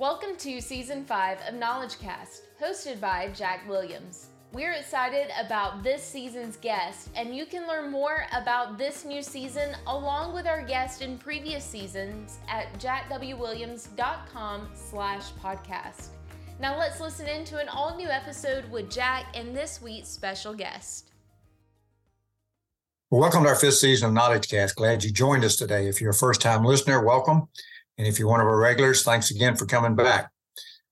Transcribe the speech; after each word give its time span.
Welcome 0.00 0.36
to 0.38 0.60
Season 0.60 1.04
5 1.04 1.38
of 1.48 1.54
Knowledge 1.54 2.00
Cast, 2.00 2.42
hosted 2.60 3.00
by 3.00 3.28
Jack 3.28 3.68
Williams. 3.68 4.26
We're 4.52 4.72
excited 4.72 5.28
about 5.38 5.84
this 5.84 6.02
season's 6.02 6.56
guest, 6.56 7.10
and 7.14 7.34
you 7.34 7.46
can 7.46 7.68
learn 7.68 7.92
more 7.92 8.26
about 8.36 8.76
this 8.76 9.04
new 9.04 9.22
season 9.22 9.76
along 9.86 10.34
with 10.34 10.48
our 10.48 10.62
guest 10.62 11.00
in 11.00 11.16
previous 11.16 11.64
seasons 11.64 12.38
at 12.48 12.76
jackwwilliams.com 12.80 14.68
slash 14.74 15.30
podcast. 15.40 16.08
Now 16.58 16.76
let's 16.76 17.00
listen 17.00 17.28
in 17.28 17.44
to 17.44 17.60
an 17.60 17.68
all-new 17.68 18.08
episode 18.08 18.68
with 18.72 18.90
Jack 18.90 19.26
and 19.36 19.56
this 19.56 19.80
week's 19.80 20.08
special 20.08 20.54
guest. 20.54 21.12
Welcome 23.12 23.44
to 23.44 23.50
our 23.50 23.54
fifth 23.54 23.74
season 23.74 24.08
of 24.08 24.14
Knowledge 24.14 24.48
Cast. 24.48 24.74
Glad 24.74 25.04
you 25.04 25.12
joined 25.12 25.44
us 25.44 25.54
today. 25.54 25.86
If 25.86 26.00
you're 26.00 26.10
a 26.10 26.14
first-time 26.14 26.64
listener, 26.64 27.00
welcome. 27.00 27.46
And 27.98 28.06
if 28.06 28.18
you're 28.18 28.28
one 28.28 28.40
of 28.40 28.46
our 28.46 28.58
regulars, 28.58 29.02
thanks 29.02 29.30
again 29.30 29.56
for 29.56 29.66
coming 29.66 29.94
back. 29.94 30.30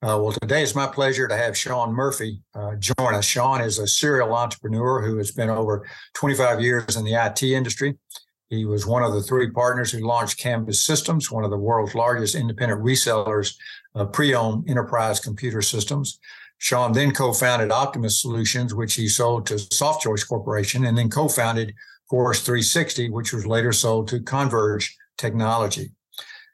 Uh, 0.02 0.18
well, 0.20 0.32
today 0.32 0.62
it's 0.62 0.74
my 0.74 0.86
pleasure 0.86 1.28
to 1.28 1.36
have 1.36 1.56
Sean 1.56 1.92
Murphy 1.92 2.42
uh, 2.54 2.74
join 2.74 3.14
us. 3.14 3.24
Sean 3.24 3.60
is 3.60 3.78
a 3.78 3.86
serial 3.86 4.34
entrepreneur 4.34 5.00
who 5.00 5.16
has 5.16 5.30
been 5.30 5.48
over 5.48 5.86
25 6.14 6.60
years 6.60 6.96
in 6.96 7.04
the 7.04 7.14
IT 7.14 7.42
industry. 7.42 7.96
He 8.48 8.64
was 8.64 8.84
one 8.84 9.04
of 9.04 9.14
the 9.14 9.22
three 9.22 9.50
partners 9.50 9.92
who 9.92 10.06
launched 10.06 10.38
Canvas 10.38 10.84
Systems, 10.84 11.30
one 11.30 11.44
of 11.44 11.50
the 11.50 11.56
world's 11.56 11.94
largest 11.94 12.34
independent 12.34 12.82
resellers 12.82 13.54
of 13.94 14.12
pre-owned 14.12 14.68
enterprise 14.68 15.20
computer 15.20 15.62
systems. 15.62 16.18
Sean 16.58 16.92
then 16.92 17.12
co-founded 17.12 17.70
Optimus 17.70 18.20
Solutions, 18.20 18.74
which 18.74 18.94
he 18.94 19.08
sold 19.08 19.46
to 19.46 19.54
SoftChoice 19.54 20.28
Corporation, 20.28 20.84
and 20.84 20.98
then 20.98 21.10
co-founded 21.10 21.74
Corus360, 22.10 23.10
which 23.10 23.32
was 23.32 23.46
later 23.46 23.72
sold 23.72 24.08
to 24.08 24.20
Converge 24.20 24.96
Technology. 25.16 25.92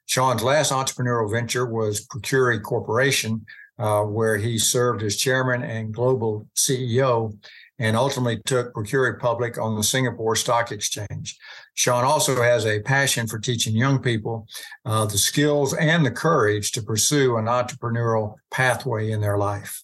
Sean's 0.09 0.43
last 0.43 0.73
entrepreneurial 0.73 1.31
venture 1.31 1.67
was 1.67 2.07
Procurri 2.07 2.63
Corporation, 2.63 3.45
uh, 3.79 4.03
where 4.03 4.39
he 4.39 4.59
served 4.59 5.03
as 5.03 5.17
chairman 5.17 5.63
and 5.63 5.93
global 5.93 6.49
CEO 6.57 7.37
and 7.79 7.95
ultimately 7.95 8.41
took 8.47 8.73
Procurri 8.73 9.21
public 9.21 9.59
on 9.59 9.77
the 9.77 9.83
Singapore 9.83 10.35
Stock 10.35 10.73
Exchange. 10.73 11.37
Sean 11.75 12.05
also 12.05 12.43
has 12.43 12.65
a 12.65 12.81
passion 12.81 13.27
for 13.27 13.39
teaching 13.39 13.77
young 13.77 14.01
people 14.01 14.47
uh, 14.87 15.05
the 15.05 15.19
skills 15.19 15.75
and 15.75 16.05
the 16.05 16.11
courage 16.11 16.73
to 16.73 16.83
pursue 16.83 17.37
an 17.37 17.45
entrepreneurial 17.45 18.35
pathway 18.51 19.11
in 19.11 19.21
their 19.21 19.37
life. 19.37 19.83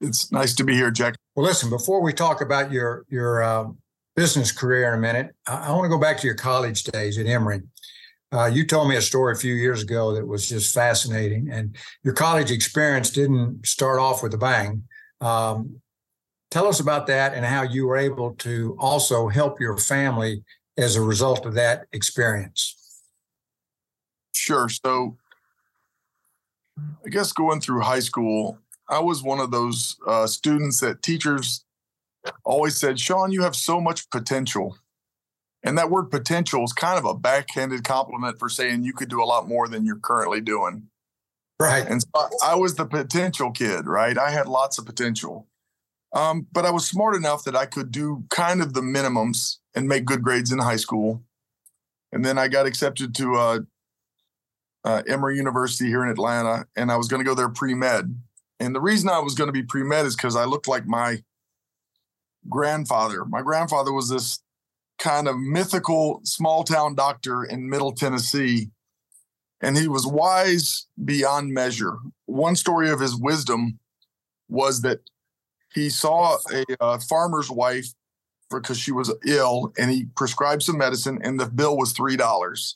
It's 0.00 0.32
nice 0.32 0.54
to 0.54 0.64
be 0.64 0.74
here, 0.74 0.90
Jack. 0.90 1.14
Well, 1.36 1.44
listen, 1.44 1.68
before 1.68 2.00
we 2.02 2.14
talk 2.14 2.40
about 2.40 2.72
your, 2.72 3.04
your 3.08 3.42
uh, 3.42 3.66
business 4.16 4.50
career 4.50 4.88
in 4.88 4.94
a 4.94 5.00
minute, 5.00 5.34
I, 5.46 5.68
I 5.68 5.72
want 5.72 5.84
to 5.84 5.90
go 5.90 6.00
back 6.00 6.18
to 6.18 6.26
your 6.26 6.36
college 6.36 6.84
days 6.84 7.18
at 7.18 7.26
Emory. 7.26 7.60
Uh, 8.30 8.46
you 8.46 8.66
told 8.66 8.88
me 8.88 8.96
a 8.96 9.02
story 9.02 9.32
a 9.32 9.36
few 9.36 9.54
years 9.54 9.82
ago 9.82 10.12
that 10.14 10.26
was 10.26 10.48
just 10.48 10.74
fascinating, 10.74 11.48
and 11.50 11.76
your 12.02 12.12
college 12.12 12.50
experience 12.50 13.10
didn't 13.10 13.66
start 13.66 13.98
off 13.98 14.22
with 14.22 14.34
a 14.34 14.38
bang. 14.38 14.82
Um, 15.20 15.80
tell 16.50 16.66
us 16.66 16.80
about 16.80 17.06
that 17.06 17.34
and 17.34 17.44
how 17.44 17.62
you 17.62 17.86
were 17.86 17.96
able 17.96 18.34
to 18.34 18.76
also 18.78 19.28
help 19.28 19.60
your 19.60 19.78
family 19.78 20.44
as 20.76 20.96
a 20.96 21.02
result 21.02 21.46
of 21.46 21.54
that 21.54 21.86
experience. 21.92 22.76
Sure. 24.34 24.68
So, 24.68 25.16
I 27.04 27.08
guess 27.08 27.32
going 27.32 27.60
through 27.60 27.80
high 27.80 28.00
school, 28.00 28.58
I 28.88 29.00
was 29.00 29.22
one 29.22 29.40
of 29.40 29.50
those 29.50 29.96
uh, 30.06 30.26
students 30.26 30.80
that 30.80 31.02
teachers 31.02 31.64
always 32.44 32.76
said, 32.76 33.00
Sean, 33.00 33.32
you 33.32 33.42
have 33.42 33.56
so 33.56 33.80
much 33.80 34.08
potential. 34.10 34.76
And 35.62 35.76
that 35.76 35.90
word 35.90 36.10
potential 36.10 36.64
is 36.64 36.72
kind 36.72 36.98
of 36.98 37.04
a 37.04 37.14
backhanded 37.14 37.84
compliment 37.84 38.38
for 38.38 38.48
saying 38.48 38.84
you 38.84 38.92
could 38.92 39.08
do 39.08 39.22
a 39.22 39.26
lot 39.26 39.48
more 39.48 39.68
than 39.68 39.84
you're 39.84 39.96
currently 39.96 40.40
doing. 40.40 40.88
Right. 41.60 41.84
And 41.86 42.00
so 42.00 42.28
I 42.44 42.54
was 42.54 42.76
the 42.76 42.86
potential 42.86 43.50
kid, 43.50 43.86
right? 43.86 44.16
I 44.16 44.30
had 44.30 44.46
lots 44.46 44.78
of 44.78 44.86
potential. 44.86 45.48
Um, 46.12 46.46
but 46.52 46.64
I 46.64 46.70
was 46.70 46.86
smart 46.86 47.16
enough 47.16 47.44
that 47.44 47.56
I 47.56 47.66
could 47.66 47.90
do 47.90 48.24
kind 48.30 48.62
of 48.62 48.72
the 48.72 48.80
minimums 48.80 49.56
and 49.74 49.88
make 49.88 50.04
good 50.04 50.22
grades 50.22 50.52
in 50.52 50.58
high 50.58 50.76
school. 50.76 51.22
And 52.12 52.24
then 52.24 52.38
I 52.38 52.48
got 52.48 52.66
accepted 52.66 53.14
to 53.16 53.34
uh, 53.34 53.58
uh, 54.84 55.02
Emory 55.06 55.36
University 55.36 55.88
here 55.88 56.02
in 56.02 56.08
Atlanta, 56.08 56.66
and 56.76 56.90
I 56.90 56.96
was 56.96 57.08
going 57.08 57.20
to 57.20 57.28
go 57.28 57.34
there 57.34 57.48
pre 57.48 57.74
med. 57.74 58.18
And 58.58 58.74
the 58.74 58.80
reason 58.80 59.08
I 59.08 59.18
was 59.18 59.34
going 59.34 59.48
to 59.48 59.52
be 59.52 59.62
pre 59.62 59.82
med 59.82 60.06
is 60.06 60.16
because 60.16 60.34
I 60.34 60.44
looked 60.44 60.68
like 60.68 60.86
my 60.86 61.22
grandfather. 62.48 63.24
My 63.26 63.42
grandfather 63.42 63.92
was 63.92 64.08
this 64.08 64.40
kind 64.98 65.28
of 65.28 65.38
mythical 65.38 66.20
small 66.24 66.64
town 66.64 66.94
doctor 66.94 67.44
in 67.44 67.70
Middle 67.70 67.92
Tennessee. 67.92 68.70
And 69.60 69.76
he 69.76 69.88
was 69.88 70.06
wise 70.06 70.86
beyond 71.04 71.52
measure. 71.52 71.98
One 72.26 72.56
story 72.56 72.90
of 72.90 73.00
his 73.00 73.16
wisdom 73.16 73.78
was 74.48 74.82
that 74.82 75.00
he 75.74 75.90
saw 75.90 76.38
a 76.52 76.64
uh, 76.80 76.98
farmer's 76.98 77.50
wife 77.50 77.88
because 78.50 78.78
she 78.78 78.92
was 78.92 79.12
ill 79.26 79.72
and 79.78 79.90
he 79.90 80.06
prescribed 80.16 80.62
some 80.62 80.78
medicine 80.78 81.18
and 81.22 81.38
the 81.38 81.46
bill 81.46 81.76
was 81.76 81.92
$3. 81.92 82.74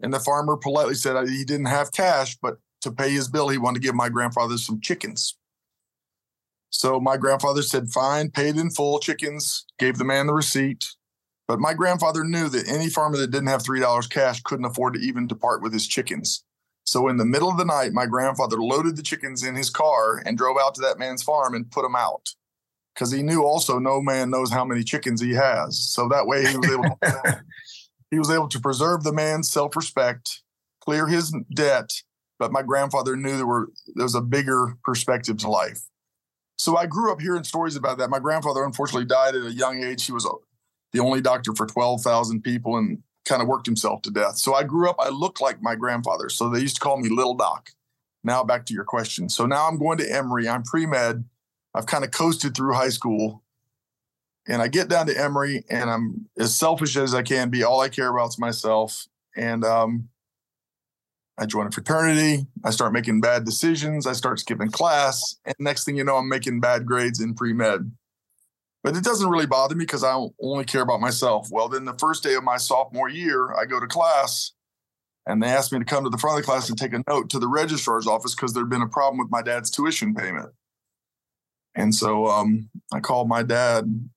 And 0.00 0.12
the 0.12 0.20
farmer 0.20 0.56
politely 0.56 0.94
said 0.94 1.28
he 1.28 1.44
didn't 1.44 1.66
have 1.66 1.92
cash, 1.92 2.36
but 2.42 2.58
to 2.82 2.90
pay 2.92 3.10
his 3.10 3.28
bill, 3.28 3.48
he 3.48 3.58
wanted 3.58 3.80
to 3.80 3.86
give 3.86 3.94
my 3.94 4.08
grandfather 4.08 4.58
some 4.58 4.80
chickens. 4.80 5.36
So 6.70 7.00
my 7.00 7.16
grandfather 7.16 7.62
said, 7.62 7.88
fine, 7.88 8.30
paid 8.30 8.56
in 8.56 8.70
full 8.70 8.98
chickens, 8.98 9.64
gave 9.78 9.96
the 9.96 10.04
man 10.04 10.26
the 10.26 10.34
receipt. 10.34 10.94
But 11.48 11.60
my 11.60 11.74
grandfather 11.74 12.24
knew 12.24 12.48
that 12.48 12.68
any 12.68 12.88
farmer 12.88 13.16
that 13.18 13.30
didn't 13.30 13.48
have 13.48 13.62
$3 13.62 14.10
cash 14.10 14.42
couldn't 14.42 14.64
afford 14.64 14.94
to 14.94 15.00
even 15.00 15.26
depart 15.26 15.62
with 15.62 15.72
his 15.72 15.86
chickens. 15.86 16.44
So 16.84 17.08
in 17.08 17.16
the 17.16 17.24
middle 17.24 17.48
of 17.48 17.56
the 17.56 17.64
night, 17.64 17.92
my 17.92 18.06
grandfather 18.06 18.56
loaded 18.60 18.96
the 18.96 19.02
chickens 19.02 19.42
in 19.42 19.54
his 19.54 19.70
car 19.70 20.22
and 20.24 20.38
drove 20.38 20.56
out 20.60 20.74
to 20.76 20.80
that 20.82 20.98
man's 20.98 21.22
farm 21.22 21.54
and 21.54 21.70
put 21.70 21.82
them 21.82 21.96
out. 21.96 22.28
Because 22.94 23.12
he 23.12 23.22
knew 23.22 23.42
also 23.42 23.78
no 23.78 24.00
man 24.00 24.30
knows 24.30 24.50
how 24.50 24.64
many 24.64 24.82
chickens 24.82 25.20
he 25.20 25.34
has. 25.34 25.78
So 25.92 26.08
that 26.08 26.26
way 26.26 26.46
he 26.46 26.56
was 26.56 26.70
able 26.70 26.84
to, 27.02 27.42
he 28.10 28.18
was 28.18 28.30
able 28.30 28.48
to 28.48 28.60
preserve 28.60 29.02
the 29.02 29.12
man's 29.12 29.50
self-respect, 29.50 30.42
clear 30.80 31.06
his 31.06 31.34
debt, 31.52 31.92
but 32.38 32.52
my 32.52 32.62
grandfather 32.62 33.16
knew 33.16 33.36
there 33.36 33.46
were 33.46 33.68
there 33.94 34.04
was 34.04 34.14
a 34.14 34.20
bigger 34.20 34.76
perspective 34.84 35.38
to 35.38 35.50
life. 35.50 35.82
So 36.58 36.76
I 36.76 36.86
grew 36.86 37.12
up 37.12 37.20
hearing 37.20 37.44
stories 37.44 37.76
about 37.76 37.98
that. 37.98 38.08
My 38.08 38.18
grandfather 38.18 38.64
unfortunately 38.64 39.06
died 39.06 39.34
at 39.34 39.44
a 39.44 39.52
young 39.52 39.82
age. 39.82 40.06
He 40.06 40.12
was 40.12 40.26
the 40.96 41.02
only 41.02 41.20
doctor 41.20 41.54
for 41.54 41.66
12,000 41.66 42.42
people 42.42 42.76
and 42.76 43.02
kind 43.26 43.42
of 43.42 43.48
worked 43.48 43.66
himself 43.66 44.00
to 44.02 44.10
death. 44.10 44.38
So 44.38 44.54
I 44.54 44.62
grew 44.62 44.88
up, 44.88 44.96
I 44.98 45.10
looked 45.10 45.40
like 45.40 45.60
my 45.60 45.74
grandfather. 45.74 46.30
So 46.30 46.48
they 46.48 46.60
used 46.60 46.76
to 46.76 46.80
call 46.80 46.96
me 46.96 47.10
Little 47.10 47.34
Doc. 47.34 47.70
Now 48.24 48.42
back 48.42 48.64
to 48.66 48.74
your 48.74 48.84
question. 48.84 49.28
So 49.28 49.46
now 49.46 49.68
I'm 49.68 49.78
going 49.78 49.98
to 49.98 50.10
Emory. 50.10 50.48
I'm 50.48 50.62
pre 50.62 50.86
med. 50.86 51.24
I've 51.74 51.86
kind 51.86 52.02
of 52.02 52.12
coasted 52.12 52.56
through 52.56 52.72
high 52.72 52.88
school. 52.88 53.42
And 54.48 54.62
I 54.62 54.68
get 54.68 54.88
down 54.88 55.06
to 55.06 55.20
Emory 55.20 55.64
and 55.68 55.90
I'm 55.90 56.28
as 56.38 56.54
selfish 56.54 56.96
as 56.96 57.14
I 57.14 57.22
can 57.22 57.50
be. 57.50 57.62
All 57.62 57.80
I 57.80 57.88
care 57.88 58.08
about 58.08 58.28
is 58.28 58.38
myself. 58.38 59.06
And 59.36 59.64
um, 59.64 60.08
I 61.36 61.46
join 61.46 61.66
a 61.66 61.70
fraternity. 61.70 62.46
I 62.64 62.70
start 62.70 62.92
making 62.92 63.20
bad 63.20 63.44
decisions. 63.44 64.06
I 64.06 64.12
start 64.12 64.40
skipping 64.40 64.70
class. 64.70 65.36
And 65.44 65.54
next 65.58 65.84
thing 65.84 65.96
you 65.96 66.04
know, 66.04 66.16
I'm 66.16 66.28
making 66.28 66.60
bad 66.60 66.86
grades 66.86 67.20
in 67.20 67.34
pre 67.34 67.52
med. 67.52 67.92
But 68.86 68.96
it 68.96 69.02
doesn't 69.02 69.28
really 69.28 69.46
bother 69.46 69.74
me 69.74 69.84
because 69.84 70.04
I 70.04 70.14
only 70.40 70.64
care 70.64 70.82
about 70.82 71.00
myself. 71.00 71.48
Well, 71.50 71.68
then 71.68 71.86
the 71.86 71.98
first 71.98 72.22
day 72.22 72.34
of 72.34 72.44
my 72.44 72.56
sophomore 72.56 73.08
year, 73.08 73.52
I 73.52 73.64
go 73.64 73.80
to 73.80 73.86
class 73.88 74.52
and 75.26 75.42
they 75.42 75.48
asked 75.48 75.72
me 75.72 75.80
to 75.80 75.84
come 75.84 76.04
to 76.04 76.08
the 76.08 76.16
front 76.16 76.38
of 76.38 76.44
the 76.44 76.46
class 76.46 76.68
and 76.68 76.78
take 76.78 76.92
a 76.92 77.02
note 77.08 77.28
to 77.30 77.40
the 77.40 77.48
registrar's 77.48 78.06
office 78.06 78.36
because 78.36 78.52
there'd 78.52 78.70
been 78.70 78.82
a 78.82 78.88
problem 78.88 79.18
with 79.18 79.28
my 79.28 79.42
dad's 79.42 79.72
tuition 79.72 80.14
payment. 80.14 80.50
And 81.74 81.92
so 81.92 82.26
um, 82.28 82.70
I 82.94 83.00
called 83.00 83.28
my 83.28 83.42
dad. 83.42 84.08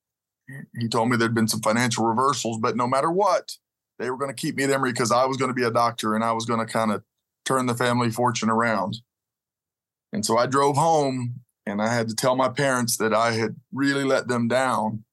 He 0.79 0.87
told 0.87 1.09
me 1.09 1.17
there'd 1.17 1.33
been 1.33 1.47
some 1.47 1.61
financial 1.61 2.05
reversals, 2.05 2.59
but 2.59 2.75
no 2.75 2.85
matter 2.85 3.09
what, 3.09 3.57
they 3.97 4.11
were 4.11 4.17
going 4.17 4.29
to 4.29 4.39
keep 4.39 4.55
me 4.55 4.65
at 4.65 4.69
Emory 4.69 4.91
because 4.91 5.11
I 5.11 5.25
was 5.25 5.37
going 5.37 5.49
to 5.49 5.55
be 5.55 5.65
a 5.65 5.71
doctor 5.71 6.13
and 6.13 6.23
I 6.23 6.33
was 6.33 6.45
going 6.45 6.63
to 6.63 6.71
kind 6.71 6.91
of 6.91 7.01
turn 7.43 7.65
the 7.65 7.73
family 7.73 8.11
fortune 8.11 8.51
around. 8.51 8.97
And 10.13 10.23
so 10.23 10.37
I 10.37 10.45
drove 10.45 10.77
home 10.77 11.41
and 11.69 11.81
I 11.81 11.93
had 11.93 12.09
to 12.09 12.15
tell 12.15 12.35
my 12.35 12.49
parents 12.49 12.97
that 12.97 13.13
I 13.13 13.31
had 13.31 13.55
really 13.71 14.03
let 14.03 14.27
them 14.27 14.47
down. 14.47 15.03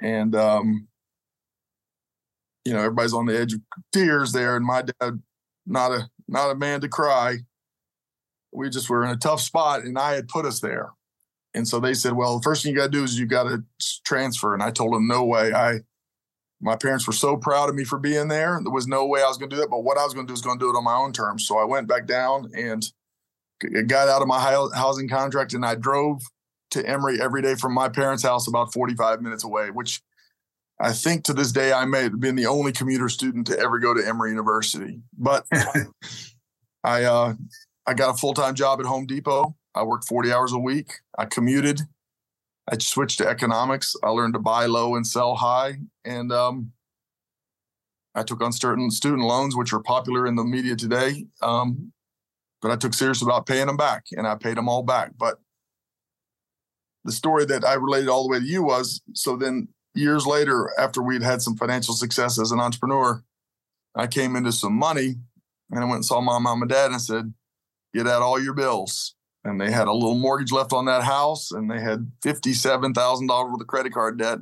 And 0.00 0.34
um, 0.34 0.88
you 2.64 2.72
know, 2.72 2.80
everybody's 2.80 3.14
on 3.14 3.26
the 3.26 3.38
edge 3.38 3.52
of 3.52 3.60
tears 3.92 4.32
there, 4.32 4.56
and 4.56 4.64
my 4.64 4.82
dad, 4.82 5.22
not 5.66 5.92
a 5.92 6.08
not 6.28 6.50
a 6.50 6.54
man 6.54 6.80
to 6.80 6.88
cry. 6.88 7.38
We 8.52 8.70
just 8.70 8.88
were 8.88 9.04
in 9.04 9.10
a 9.10 9.16
tough 9.16 9.40
spot, 9.40 9.82
and 9.82 9.98
I 9.98 10.14
had 10.14 10.28
put 10.28 10.46
us 10.46 10.60
there. 10.60 10.90
And 11.54 11.68
so 11.68 11.80
they 11.80 11.94
said, 11.94 12.14
"Well, 12.14 12.38
the 12.38 12.42
first 12.42 12.62
thing 12.62 12.72
you 12.72 12.78
got 12.78 12.86
to 12.86 12.90
do 12.90 13.04
is 13.04 13.18
you 13.18 13.26
got 13.26 13.44
to 13.44 13.64
transfer." 14.04 14.54
And 14.54 14.62
I 14.62 14.70
told 14.70 14.94
them, 14.94 15.06
"No 15.06 15.24
way. 15.24 15.52
I 15.52 15.80
my 16.60 16.76
parents 16.76 17.06
were 17.06 17.12
so 17.12 17.36
proud 17.36 17.68
of 17.68 17.74
me 17.74 17.84
for 17.84 17.98
being 17.98 18.28
there. 18.28 18.58
There 18.62 18.72
was 18.72 18.86
no 18.86 19.06
way 19.06 19.22
I 19.22 19.26
was 19.26 19.36
going 19.36 19.50
to 19.50 19.56
do 19.56 19.60
that. 19.60 19.70
But 19.70 19.84
what 19.84 19.98
I 19.98 20.04
was 20.04 20.14
going 20.14 20.26
to 20.26 20.30
do 20.30 20.34
is 20.34 20.40
going 20.40 20.58
to 20.58 20.64
do 20.64 20.70
it 20.70 20.76
on 20.76 20.84
my 20.84 20.94
own 20.94 21.12
terms. 21.12 21.46
So 21.46 21.58
I 21.58 21.64
went 21.64 21.88
back 21.88 22.06
down 22.06 22.50
and 22.56 22.82
got 23.86 24.08
out 24.08 24.22
of 24.22 24.28
my 24.28 24.40
housing 24.74 25.08
contract 25.08 25.54
and 25.54 25.64
I 25.64 25.74
drove 25.74 26.22
to 26.70 26.86
Emory 26.86 27.20
every 27.20 27.42
day 27.42 27.54
from 27.54 27.72
my 27.72 27.88
parents' 27.88 28.22
house 28.22 28.48
about 28.48 28.72
45 28.72 29.22
minutes 29.22 29.44
away, 29.44 29.70
which 29.70 30.02
I 30.80 30.92
think 30.92 31.24
to 31.24 31.32
this 31.32 31.52
day 31.52 31.72
I 31.72 31.84
may 31.84 32.02
have 32.02 32.20
been 32.20 32.34
the 32.34 32.46
only 32.46 32.72
commuter 32.72 33.08
student 33.08 33.46
to 33.46 33.58
ever 33.58 33.78
go 33.78 33.94
to 33.94 34.06
Emory 34.06 34.30
University. 34.30 35.00
But 35.16 35.46
I 36.84 37.04
uh, 37.04 37.34
I 37.86 37.94
got 37.94 38.14
a 38.14 38.18
full 38.18 38.34
time 38.34 38.54
job 38.54 38.80
at 38.80 38.86
Home 38.86 39.06
Depot. 39.06 39.56
I 39.74 39.82
worked 39.82 40.06
40 40.06 40.32
hours 40.32 40.52
a 40.52 40.58
week. 40.58 41.00
I 41.18 41.24
commuted. 41.24 41.80
I 42.70 42.78
switched 42.78 43.18
to 43.18 43.28
economics. 43.28 43.94
I 44.02 44.10
learned 44.10 44.34
to 44.34 44.40
buy 44.40 44.66
low 44.66 44.94
and 44.96 45.06
sell 45.06 45.34
high. 45.34 45.78
And 46.04 46.32
um, 46.32 46.72
I 48.14 48.22
took 48.22 48.42
on 48.42 48.52
certain 48.52 48.90
student 48.90 49.22
loans, 49.22 49.56
which 49.56 49.72
are 49.72 49.80
popular 49.80 50.26
in 50.26 50.36
the 50.36 50.44
media 50.44 50.76
today. 50.76 51.26
Um, 51.42 51.92
but 52.64 52.72
I 52.72 52.76
took 52.76 52.94
serious 52.94 53.20
about 53.20 53.44
paying 53.44 53.66
them 53.66 53.76
back 53.76 54.06
and 54.12 54.26
I 54.26 54.36
paid 54.36 54.56
them 54.56 54.70
all 54.70 54.82
back. 54.82 55.12
But 55.18 55.38
the 57.04 57.12
story 57.12 57.44
that 57.44 57.62
I 57.62 57.74
related 57.74 58.08
all 58.08 58.22
the 58.22 58.30
way 58.30 58.38
to 58.38 58.44
you 58.46 58.62
was 58.62 59.02
so 59.12 59.36
then 59.36 59.68
years 59.92 60.26
later, 60.26 60.72
after 60.78 61.02
we'd 61.02 61.22
had 61.22 61.42
some 61.42 61.58
financial 61.58 61.92
success 61.92 62.40
as 62.40 62.52
an 62.52 62.60
entrepreneur, 62.60 63.22
I 63.94 64.06
came 64.06 64.34
into 64.34 64.50
some 64.50 64.72
money 64.72 65.16
and 65.70 65.78
I 65.78 65.84
went 65.84 65.96
and 65.96 66.04
saw 66.06 66.22
my 66.22 66.38
mom 66.38 66.62
and 66.62 66.70
dad 66.70 66.86
and 66.86 66.94
I 66.94 66.98
said, 66.98 67.34
get 67.92 68.08
out 68.08 68.22
all 68.22 68.42
your 68.42 68.54
bills. 68.54 69.14
And 69.44 69.60
they 69.60 69.70
had 69.70 69.86
a 69.86 69.92
little 69.92 70.14
mortgage 70.14 70.50
left 70.50 70.72
on 70.72 70.86
that 70.86 71.02
house 71.02 71.50
and 71.52 71.70
they 71.70 71.82
had 71.82 72.12
$57,000 72.24 73.50
worth 73.50 73.60
of 73.60 73.66
credit 73.66 73.92
card 73.92 74.18
debt. 74.18 74.38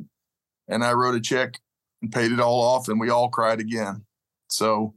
And 0.69 0.84
I 0.84 0.92
wrote 0.92 1.16
a 1.16 1.20
check 1.20 1.58
and 2.00 2.12
paid 2.12 2.30
it 2.30 2.38
all 2.38 2.62
off 2.62 2.86
and 2.86 3.00
we 3.00 3.10
all 3.10 3.28
cried 3.28 3.58
again. 3.58 4.04
So 4.46 4.94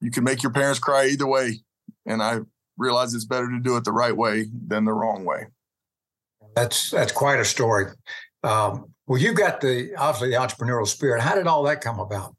you 0.00 0.10
can 0.10 0.24
make 0.24 0.42
your 0.42 0.52
parents 0.52 0.78
cry 0.78 1.08
either 1.08 1.26
way. 1.26 1.60
And 2.06 2.22
I 2.22 2.40
realize 2.76 3.14
it's 3.14 3.24
better 3.24 3.48
to 3.50 3.60
do 3.60 3.76
it 3.76 3.84
the 3.84 3.92
right 3.92 4.16
way 4.16 4.46
than 4.66 4.84
the 4.84 4.92
wrong 4.92 5.24
way. 5.24 5.46
That's 6.54 6.90
that's 6.90 7.12
quite 7.12 7.38
a 7.38 7.44
story. 7.44 7.86
Um, 8.42 8.92
well, 9.06 9.20
you've 9.20 9.36
got 9.36 9.60
the 9.60 9.94
obviously 9.96 10.30
the 10.30 10.36
entrepreneurial 10.36 10.86
spirit. 10.86 11.22
How 11.22 11.34
did 11.34 11.46
all 11.46 11.62
that 11.64 11.80
come 11.80 11.98
about? 11.98 12.34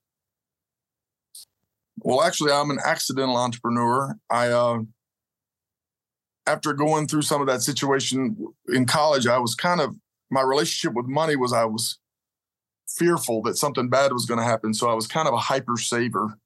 Well, 1.99 2.21
actually, 2.21 2.51
I'm 2.51 2.69
an 2.69 2.79
accidental 2.85 3.37
entrepreneur. 3.37 4.15
I, 4.29 4.49
uh, 4.49 4.79
after 6.45 6.73
going 6.73 7.07
through 7.07 7.21
some 7.21 7.39
of 7.39 7.47
that 7.47 7.61
situation 7.61 8.35
in 8.67 8.85
college, 8.85 9.25
I 9.25 9.37
was 9.37 9.55
kind 9.55 9.79
of 9.79 9.95
my 10.29 10.41
relationship 10.41 10.95
with 10.95 11.05
money 11.05 11.35
was 11.35 11.53
I 11.53 11.65
was 11.65 11.99
fearful 12.87 13.41
that 13.43 13.57
something 13.57 13.89
bad 13.89 14.11
was 14.11 14.25
going 14.25 14.39
to 14.39 14.45
happen. 14.45 14.73
So 14.73 14.89
I 14.89 14.93
was 14.93 15.07
kind 15.07 15.27
of 15.27 15.33
a 15.33 15.37
hyper 15.37 15.77
saver. 15.77 16.37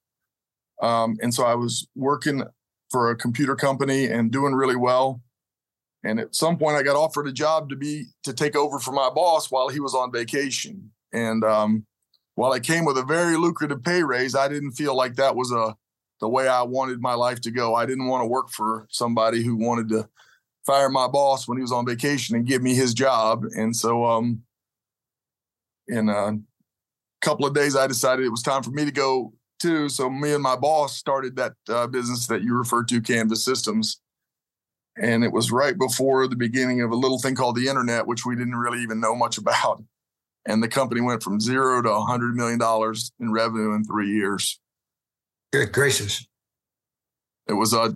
Um, 0.82 1.18
and 1.22 1.34
so 1.34 1.44
I 1.44 1.56
was 1.56 1.88
working 1.96 2.44
for 2.90 3.10
a 3.10 3.16
computer 3.16 3.56
company 3.56 4.06
and 4.06 4.32
doing 4.32 4.54
really 4.54 4.76
well. 4.76 5.22
And 6.04 6.20
at 6.20 6.36
some 6.36 6.58
point, 6.58 6.78
I 6.78 6.84
got 6.84 6.96
offered 6.96 7.28
a 7.28 7.34
job 7.34 7.70
to 7.70 7.76
be 7.76 8.06
to 8.24 8.34
take 8.34 8.56
over 8.56 8.80
for 8.80 8.92
my 8.92 9.10
boss 9.10 9.52
while 9.52 9.68
he 9.68 9.80
was 9.80 9.94
on 9.94 10.12
vacation. 10.12 10.92
And 11.12 11.44
um, 11.44 11.86
while 12.36 12.54
it 12.54 12.64
came 12.64 12.86
with 12.86 12.98
a 12.98 13.04
very 13.04 13.36
lucrative 13.36 13.84
pay 13.84 14.04
raise, 14.04 14.36
I 14.36 14.48
didn't 14.48 14.74
feel 14.74 14.96
like 14.96 15.16
that 15.16 15.36
was 15.36 15.52
a 15.52 15.76
the 16.20 16.28
way 16.28 16.48
I 16.48 16.64
wanted 16.64 17.00
my 17.00 17.14
life 17.14 17.42
to 17.42 17.52
go. 17.52 17.76
I 17.76 17.86
didn't 17.86 18.08
want 18.08 18.22
to 18.22 18.28
work 18.28 18.50
for 18.50 18.88
somebody 18.90 19.44
who 19.44 19.56
wanted 19.56 19.90
to 19.90 20.10
fire 20.66 20.90
my 20.90 21.08
boss 21.08 21.48
when 21.48 21.58
he 21.58 21.62
was 21.62 21.72
on 21.72 21.86
vacation 21.86 22.36
and 22.36 22.46
give 22.46 22.62
me 22.62 22.74
his 22.74 22.94
job. 22.94 23.44
And 23.56 23.76
so, 23.76 24.06
um, 24.06 24.42
in 25.88 26.10
a 26.10 26.38
couple 27.22 27.46
of 27.46 27.54
days, 27.54 27.76
I 27.76 27.88
decided 27.88 28.26
it 28.26 28.30
was 28.30 28.42
time 28.42 28.64
for 28.64 28.72
me 28.72 28.84
to 28.86 28.92
go 28.92 29.34
too. 29.60 29.90
So 29.90 30.10
me 30.10 30.34
and 30.34 30.44
my 30.44 30.56
boss 30.56 30.98
started 30.98 31.36
that 31.36 31.54
uh, 31.70 31.88
business 31.88 32.28
that 32.28 32.44
you 32.44 32.56
refer 32.56 32.84
to, 32.86 33.02
Canvas 33.02 33.44
Systems. 33.44 34.02
And 35.00 35.24
it 35.24 35.32
was 35.32 35.52
right 35.52 35.78
before 35.78 36.28
the 36.28 36.36
beginning 36.36 36.82
of 36.82 36.92
a 36.92 36.96
little 36.96 37.20
thing 37.20 37.36
called 37.36 37.56
the 37.56 37.68
internet, 37.68 38.08
which 38.08 38.26
we 38.26 38.36
didn't 38.36 38.56
really 38.56 38.82
even 38.82 39.00
know 39.00 39.16
much 39.16 39.38
about 39.38 39.84
and 40.48 40.64
the 40.64 40.68
company 40.68 41.02
went 41.02 41.22
from 41.22 41.40
zero 41.40 41.82
to 41.82 41.90
100 41.90 42.36
million 42.36 42.58
dollars 42.58 43.12
in 43.20 43.32
revenue 43.32 43.74
in 43.74 43.84
three 43.84 44.10
years. 44.10 44.60
Good 45.52 45.72
gracious! 45.72 46.26
It 47.48 47.54
was 47.54 47.74
a, 47.74 47.96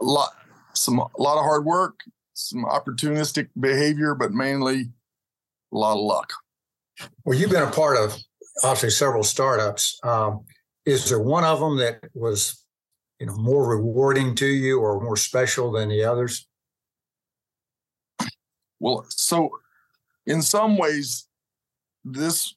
a 0.00 0.04
lot, 0.04 0.30
some 0.74 0.98
a 0.98 1.08
lot 1.16 1.38
of 1.38 1.44
hard 1.44 1.64
work, 1.64 2.00
some 2.34 2.64
opportunistic 2.64 3.48
behavior, 3.58 4.14
but 4.14 4.32
mainly 4.32 4.90
a 5.72 5.76
lot 5.76 5.94
of 5.94 6.00
luck. 6.00 6.32
Well, 7.24 7.38
you've 7.38 7.50
been 7.50 7.62
a 7.62 7.70
part 7.70 7.96
of 7.96 8.16
obviously 8.62 8.90
several 8.90 9.22
startups. 9.22 9.98
Um, 10.02 10.44
is 10.84 11.08
there 11.08 11.20
one 11.20 11.44
of 11.44 11.60
them 11.60 11.76
that 11.78 12.00
was, 12.14 12.64
you 13.20 13.26
know, 13.26 13.36
more 13.36 13.68
rewarding 13.68 14.34
to 14.36 14.46
you 14.46 14.80
or 14.80 15.00
more 15.00 15.16
special 15.16 15.70
than 15.72 15.88
the 15.88 16.04
others? 16.04 16.46
Well, 18.80 19.06
so 19.08 19.50
in 20.26 20.42
some 20.42 20.76
ways, 20.76 21.28
this 22.04 22.54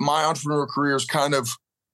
my 0.00 0.24
entrepreneur 0.24 0.66
career 0.66 0.96
is 0.96 1.04
kind 1.04 1.34
of 1.34 1.48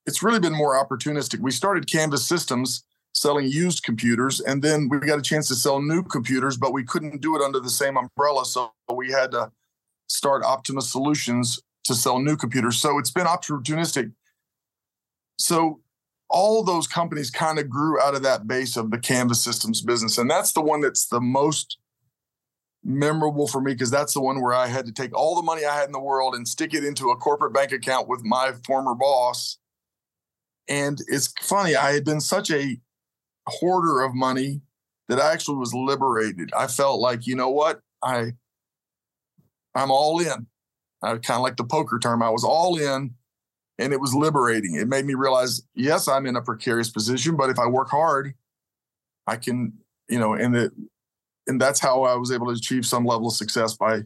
it's 0.06 0.22
really 0.22 0.40
been 0.40 0.54
more 0.54 0.74
opportunistic. 0.74 1.40
We 1.40 1.50
started 1.50 1.90
Canvas 1.90 2.26
Systems 2.26 2.84
selling 3.12 3.46
used 3.46 3.84
computers, 3.84 4.40
and 4.40 4.62
then 4.62 4.88
we 4.88 4.98
got 5.00 5.18
a 5.18 5.22
chance 5.22 5.48
to 5.48 5.54
sell 5.54 5.80
new 5.80 6.02
computers, 6.02 6.56
but 6.56 6.72
we 6.72 6.84
couldn't 6.84 7.20
do 7.20 7.36
it 7.36 7.42
under 7.42 7.60
the 7.60 7.70
same 7.70 7.96
umbrella. 7.96 8.44
So 8.44 8.72
we 8.94 9.10
had 9.10 9.30
to 9.32 9.50
start 10.08 10.42
Optimus 10.42 10.90
Solutions 10.90 11.60
to 11.84 11.94
sell 11.94 12.18
new 12.18 12.36
computers. 12.36 12.78
So 12.78 12.98
it's 12.98 13.10
been 13.10 13.26
opportunistic. 13.26 14.12
So 15.38 15.80
all 16.28 16.64
those 16.64 16.86
companies 16.86 17.30
kind 17.30 17.58
of 17.58 17.68
grew 17.68 18.00
out 18.00 18.14
of 18.14 18.22
that 18.22 18.46
base 18.46 18.76
of 18.76 18.90
the 18.90 18.98
Canvas 18.98 19.40
Systems 19.42 19.82
business. 19.82 20.18
And 20.18 20.30
that's 20.30 20.52
the 20.52 20.60
one 20.60 20.80
that's 20.80 21.06
the 21.06 21.20
most 21.20 21.78
memorable 22.82 23.46
for 23.46 23.60
me 23.60 23.72
because 23.72 23.90
that's 23.90 24.14
the 24.14 24.20
one 24.20 24.42
where 24.42 24.52
I 24.52 24.66
had 24.66 24.86
to 24.86 24.92
take 24.92 25.16
all 25.16 25.34
the 25.34 25.42
money 25.42 25.64
I 25.64 25.74
had 25.74 25.86
in 25.86 25.92
the 25.92 26.00
world 26.00 26.34
and 26.34 26.46
stick 26.46 26.74
it 26.74 26.84
into 26.84 27.10
a 27.10 27.16
corporate 27.16 27.54
bank 27.54 27.72
account 27.72 28.08
with 28.08 28.22
my 28.24 28.52
former 28.66 28.94
boss. 28.94 29.58
And 30.68 30.98
it's 31.08 31.32
funny, 31.40 31.76
I 31.76 31.92
had 31.92 32.04
been 32.04 32.20
such 32.20 32.50
a 32.50 32.78
hoarder 33.46 34.02
of 34.02 34.14
money 34.14 34.60
that 35.08 35.20
I 35.20 35.32
actually 35.32 35.58
was 35.58 35.74
liberated. 35.74 36.50
I 36.56 36.66
felt 36.66 37.00
like, 37.00 37.26
you 37.26 37.36
know 37.36 37.50
what? 37.50 37.80
I 38.02 38.32
I'm 39.74 39.90
all 39.90 40.20
in. 40.20 40.46
I 41.02 41.16
kind 41.16 41.36
of 41.36 41.42
like 41.42 41.56
the 41.56 41.64
poker 41.64 41.98
term. 41.98 42.22
I 42.22 42.30
was 42.30 42.44
all 42.44 42.78
in 42.78 43.14
and 43.78 43.92
it 43.92 44.00
was 44.00 44.14
liberating. 44.14 44.74
It 44.76 44.88
made 44.88 45.04
me 45.04 45.14
realize, 45.14 45.62
yes, 45.74 46.08
I'm 46.08 46.26
in 46.26 46.36
a 46.36 46.42
precarious 46.42 46.90
position, 46.90 47.36
but 47.36 47.50
if 47.50 47.58
I 47.58 47.66
work 47.66 47.90
hard, 47.90 48.34
I 49.26 49.36
can, 49.36 49.72
you 50.08 50.18
know, 50.18 50.34
and 50.34 50.56
it 50.56 50.72
and 51.46 51.60
that's 51.60 51.80
how 51.80 52.02
I 52.04 52.14
was 52.14 52.32
able 52.32 52.46
to 52.46 52.52
achieve 52.52 52.86
some 52.86 53.04
level 53.04 53.28
of 53.28 53.34
success 53.34 53.74
by 53.74 54.02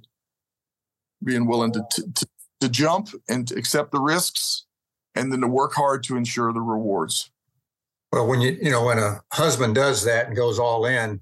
being 1.22 1.46
willing 1.46 1.72
to, 1.72 1.84
to, 2.14 2.26
to 2.60 2.68
jump 2.68 3.08
and 3.28 3.46
to 3.48 3.56
accept 3.56 3.92
the 3.92 4.00
risks 4.00 4.66
and 5.14 5.32
then 5.32 5.40
to 5.40 5.48
work 5.48 5.72
hard 5.74 6.02
to 6.04 6.16
ensure 6.16 6.52
the 6.52 6.60
rewards. 6.60 7.30
Well, 8.12 8.26
when 8.26 8.40
you, 8.40 8.58
you 8.60 8.70
know, 8.70 8.86
when 8.86 8.98
a 8.98 9.20
husband 9.32 9.74
does 9.74 10.04
that 10.04 10.26
and 10.26 10.36
goes 10.36 10.58
all 10.58 10.86
in, 10.86 11.20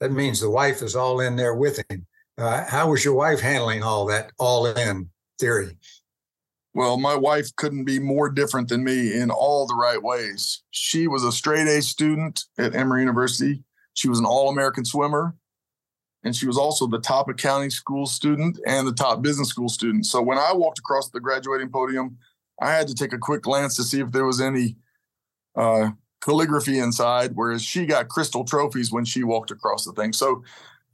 that 0.00 0.12
means 0.12 0.40
the 0.40 0.50
wife 0.50 0.82
is 0.82 0.96
all 0.96 1.20
in 1.20 1.36
there 1.36 1.54
with 1.54 1.82
him. 1.88 2.06
Uh, 2.36 2.64
how 2.64 2.90
was 2.90 3.04
your 3.04 3.14
wife 3.14 3.40
handling 3.40 3.82
all 3.82 4.06
that 4.06 4.32
all 4.38 4.66
in 4.66 5.08
theory? 5.38 5.78
Well, 6.74 6.98
my 6.98 7.14
wife 7.14 7.54
couldn't 7.56 7.84
be 7.84 8.00
more 8.00 8.28
different 8.28 8.68
than 8.68 8.82
me 8.82 9.14
in 9.14 9.30
all 9.30 9.66
the 9.66 9.76
right 9.76 10.02
ways. 10.02 10.62
She 10.70 11.06
was 11.06 11.22
a 11.22 11.32
straight 11.32 11.68
A 11.68 11.80
student 11.80 12.44
at 12.58 12.74
Emory 12.74 13.00
University. 13.00 13.62
She 13.94 14.08
was 14.08 14.18
an 14.18 14.24
all 14.24 14.50
American 14.50 14.84
swimmer 14.84 15.36
and 16.24 16.34
she 16.34 16.46
was 16.46 16.56
also 16.56 16.86
the 16.86 16.98
top 16.98 17.28
accounting 17.28 17.70
school 17.70 18.06
student 18.06 18.58
and 18.66 18.88
the 18.88 18.92
top 18.92 19.22
business 19.22 19.48
school 19.48 19.68
student. 19.68 20.06
So 20.06 20.22
when 20.22 20.38
I 20.38 20.52
walked 20.54 20.78
across 20.78 21.10
the 21.10 21.20
graduating 21.20 21.68
podium, 21.68 22.16
I 22.60 22.72
had 22.72 22.88
to 22.88 22.94
take 22.94 23.12
a 23.12 23.18
quick 23.18 23.42
glance 23.42 23.76
to 23.76 23.84
see 23.84 24.00
if 24.00 24.10
there 24.10 24.24
was 24.24 24.40
any 24.40 24.76
uh, 25.54 25.90
calligraphy 26.22 26.78
inside, 26.78 27.32
whereas 27.34 27.62
she 27.62 27.84
got 27.84 28.08
crystal 28.08 28.44
trophies 28.44 28.90
when 28.90 29.04
she 29.04 29.22
walked 29.22 29.50
across 29.50 29.84
the 29.84 29.92
thing. 29.92 30.12
So 30.12 30.42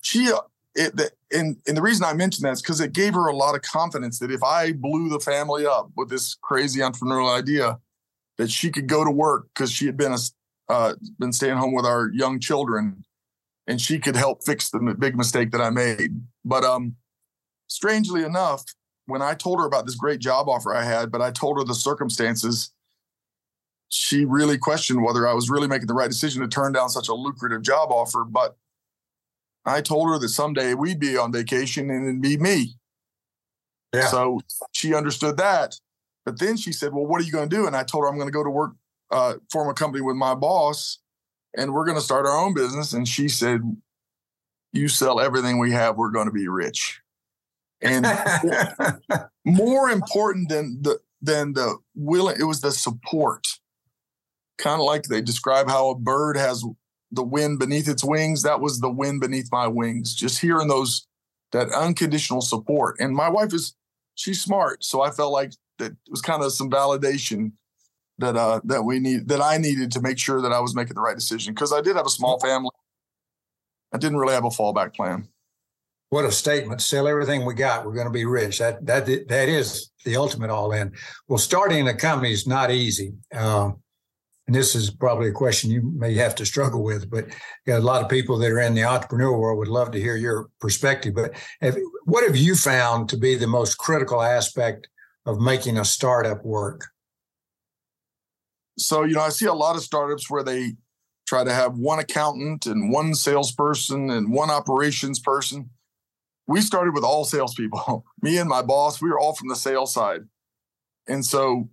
she, 0.02 0.32
it, 0.74 0.96
the, 0.96 1.10
and, 1.32 1.56
and 1.66 1.76
the 1.76 1.82
reason 1.82 2.04
I 2.04 2.12
mentioned 2.12 2.44
that 2.44 2.52
is 2.52 2.62
because 2.62 2.80
it 2.80 2.92
gave 2.92 3.14
her 3.14 3.26
a 3.26 3.36
lot 3.36 3.54
of 3.54 3.62
confidence 3.62 4.18
that 4.20 4.30
if 4.30 4.42
I 4.42 4.72
blew 4.72 5.08
the 5.08 5.20
family 5.20 5.66
up 5.66 5.90
with 5.96 6.08
this 6.08 6.34
crazy 6.34 6.80
entrepreneurial 6.80 7.36
idea, 7.36 7.78
that 8.38 8.50
she 8.50 8.70
could 8.70 8.86
go 8.86 9.04
to 9.04 9.10
work 9.10 9.48
because 9.54 9.70
she 9.70 9.86
had 9.86 9.96
been 9.96 10.12
a, 10.12 10.18
uh, 10.68 10.94
been 11.18 11.32
staying 11.32 11.56
home 11.56 11.74
with 11.74 11.84
our 11.84 12.10
young 12.12 12.40
children 12.40 13.04
and 13.66 13.80
she 13.80 13.98
could 13.98 14.16
help 14.16 14.42
fix 14.44 14.70
the 14.70 14.78
big 14.98 15.16
mistake 15.16 15.50
that 15.50 15.60
I 15.60 15.70
made. 15.70 16.22
But 16.44 16.64
um, 16.64 16.96
strangely 17.68 18.24
enough, 18.24 18.64
when 19.06 19.22
I 19.22 19.34
told 19.34 19.58
her 19.58 19.66
about 19.66 19.86
this 19.86 19.94
great 19.94 20.20
job 20.20 20.48
offer 20.48 20.74
I 20.74 20.84
had, 20.84 21.10
but 21.10 21.20
I 21.20 21.30
told 21.30 21.58
her 21.58 21.64
the 21.64 21.74
circumstances, 21.74 22.72
she 23.88 24.24
really 24.24 24.56
questioned 24.56 25.02
whether 25.02 25.26
I 25.26 25.34
was 25.34 25.50
really 25.50 25.68
making 25.68 25.88
the 25.88 25.94
right 25.94 26.08
decision 26.08 26.42
to 26.42 26.48
turn 26.48 26.72
down 26.72 26.88
such 26.88 27.08
a 27.08 27.14
lucrative 27.14 27.62
job 27.62 27.90
offer. 27.90 28.24
But 28.24 28.56
I 29.64 29.80
told 29.80 30.08
her 30.08 30.18
that 30.18 30.28
someday 30.30 30.74
we'd 30.74 31.00
be 31.00 31.16
on 31.16 31.32
vacation 31.32 31.90
and 31.90 32.06
it'd 32.06 32.22
be 32.22 32.36
me. 32.36 32.74
Yeah. 33.94 34.06
So 34.06 34.40
she 34.72 34.94
understood 34.94 35.36
that. 35.36 35.74
But 36.24 36.38
then 36.38 36.56
she 36.56 36.72
said, 36.72 36.92
Well, 36.92 37.06
what 37.06 37.20
are 37.20 37.24
you 37.24 37.32
going 37.32 37.48
to 37.48 37.56
do? 37.56 37.66
And 37.66 37.76
I 37.76 37.82
told 37.82 38.04
her 38.04 38.08
I'm 38.08 38.16
going 38.16 38.28
to 38.28 38.32
go 38.32 38.44
to 38.44 38.50
work, 38.50 38.72
uh, 39.10 39.34
form 39.50 39.68
a 39.68 39.74
company 39.74 40.02
with 40.02 40.16
my 40.16 40.34
boss 40.34 40.98
and 41.56 41.72
we're 41.72 41.84
going 41.84 41.96
to 41.96 42.02
start 42.04 42.26
our 42.26 42.36
own 42.36 42.54
business. 42.54 42.92
And 42.92 43.06
she 43.06 43.28
said, 43.28 43.60
You 44.72 44.88
sell 44.88 45.20
everything 45.20 45.58
we 45.58 45.72
have, 45.72 45.96
we're 45.96 46.10
going 46.10 46.26
to 46.26 46.32
be 46.32 46.48
rich. 46.48 47.00
And 47.82 48.06
more 49.44 49.90
important 49.90 50.48
than 50.48 50.82
the 50.82 50.98
than 51.22 51.54
the 51.54 51.76
willing, 51.94 52.36
it 52.38 52.44
was 52.44 52.60
the 52.60 52.72
support. 52.72 53.46
Kind 54.58 54.80
of 54.80 54.86
like 54.86 55.04
they 55.04 55.22
describe 55.22 55.68
how 55.68 55.88
a 55.90 55.94
bird 55.94 56.36
has 56.36 56.64
the 57.12 57.22
wind 57.22 57.58
beneath 57.58 57.88
its 57.88 58.04
wings. 58.04 58.42
That 58.42 58.60
was 58.60 58.80
the 58.80 58.90
wind 58.90 59.20
beneath 59.20 59.50
my 59.50 59.66
wings. 59.66 60.14
Just 60.14 60.40
hearing 60.40 60.68
those 60.68 61.06
that 61.52 61.72
unconditional 61.72 62.40
support. 62.40 62.96
And 63.00 63.14
my 63.14 63.28
wife 63.28 63.52
is 63.52 63.74
she's 64.14 64.40
smart, 64.40 64.84
so 64.84 65.02
I 65.02 65.10
felt 65.10 65.32
like 65.32 65.52
that 65.78 65.96
was 66.08 66.20
kind 66.20 66.42
of 66.42 66.52
some 66.52 66.70
validation 66.70 67.52
that 68.18 68.36
uh 68.36 68.60
that 68.64 68.82
we 68.82 69.00
need 69.00 69.28
that 69.28 69.40
I 69.40 69.56
needed 69.56 69.90
to 69.92 70.00
make 70.00 70.18
sure 70.18 70.40
that 70.42 70.52
I 70.52 70.60
was 70.60 70.74
making 70.74 70.94
the 70.94 71.00
right 71.00 71.16
decision 71.16 71.54
because 71.54 71.72
I 71.72 71.80
did 71.80 71.96
have 71.96 72.06
a 72.06 72.10
small 72.10 72.38
family. 72.38 72.70
I 73.92 73.98
didn't 73.98 74.18
really 74.18 74.34
have 74.34 74.44
a 74.44 74.50
fallback 74.50 74.94
plan. 74.94 75.28
What 76.10 76.24
a 76.24 76.32
statement! 76.32 76.82
Sell 76.82 77.08
everything 77.08 77.44
we 77.44 77.54
got. 77.54 77.86
We're 77.86 77.94
going 77.94 78.06
to 78.06 78.12
be 78.12 78.24
rich. 78.24 78.58
That 78.58 78.84
that 78.86 79.06
that 79.28 79.48
is 79.48 79.90
the 80.04 80.16
ultimate 80.16 80.50
all 80.50 80.72
in. 80.72 80.92
Well, 81.28 81.38
starting 81.38 81.86
a 81.88 81.94
company 81.94 82.32
is 82.32 82.46
not 82.46 82.70
easy. 82.70 83.14
Um, 83.32 83.80
and 84.50 84.54
this 84.56 84.74
is 84.74 84.90
probably 84.90 85.28
a 85.28 85.32
question 85.32 85.70
you 85.70 85.80
may 85.94 86.12
have 86.14 86.34
to 86.34 86.44
struggle 86.44 86.82
with, 86.82 87.08
but 87.08 87.26
a 87.68 87.78
lot 87.78 88.02
of 88.02 88.08
people 88.08 88.36
that 88.38 88.50
are 88.50 88.58
in 88.58 88.74
the 88.74 88.82
entrepreneur 88.82 89.38
world 89.38 89.58
would 89.58 89.68
love 89.68 89.92
to 89.92 90.00
hear 90.00 90.16
your 90.16 90.48
perspective. 90.58 91.14
But 91.14 91.34
have, 91.60 91.76
what 92.04 92.26
have 92.26 92.34
you 92.34 92.56
found 92.56 93.08
to 93.10 93.16
be 93.16 93.36
the 93.36 93.46
most 93.46 93.76
critical 93.76 94.20
aspect 94.20 94.88
of 95.24 95.38
making 95.38 95.78
a 95.78 95.84
startup 95.84 96.44
work? 96.44 96.88
So, 98.76 99.04
you 99.04 99.14
know, 99.14 99.20
I 99.20 99.28
see 99.28 99.46
a 99.46 99.54
lot 99.54 99.76
of 99.76 99.82
startups 99.82 100.28
where 100.28 100.42
they 100.42 100.72
try 101.28 101.44
to 101.44 101.52
have 101.52 101.78
one 101.78 102.00
accountant 102.00 102.66
and 102.66 102.92
one 102.92 103.14
salesperson 103.14 104.10
and 104.10 104.32
one 104.32 104.50
operations 104.50 105.20
person. 105.20 105.70
We 106.48 106.60
started 106.60 106.92
with 106.92 107.04
all 107.04 107.24
salespeople. 107.24 108.04
Me 108.20 108.36
and 108.36 108.48
my 108.48 108.62
boss, 108.62 109.00
we 109.00 109.10
were 109.10 109.20
all 109.20 109.36
from 109.36 109.46
the 109.46 109.54
sales 109.54 109.94
side. 109.94 110.22
And 111.06 111.24
so 111.24 111.68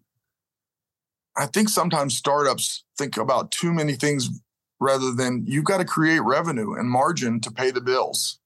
I 1.37 1.45
think 1.45 1.69
sometimes 1.69 2.15
startups 2.15 2.83
think 2.97 3.17
about 3.17 3.51
too 3.51 3.71
many 3.71 3.93
things 3.93 4.29
rather 4.79 5.11
than 5.11 5.43
you've 5.47 5.65
got 5.65 5.77
to 5.77 5.85
create 5.85 6.19
revenue 6.19 6.73
and 6.73 6.89
margin 6.89 7.39
to 7.41 7.51
pay 7.51 7.71
the 7.71 7.81
bills. 7.81 8.39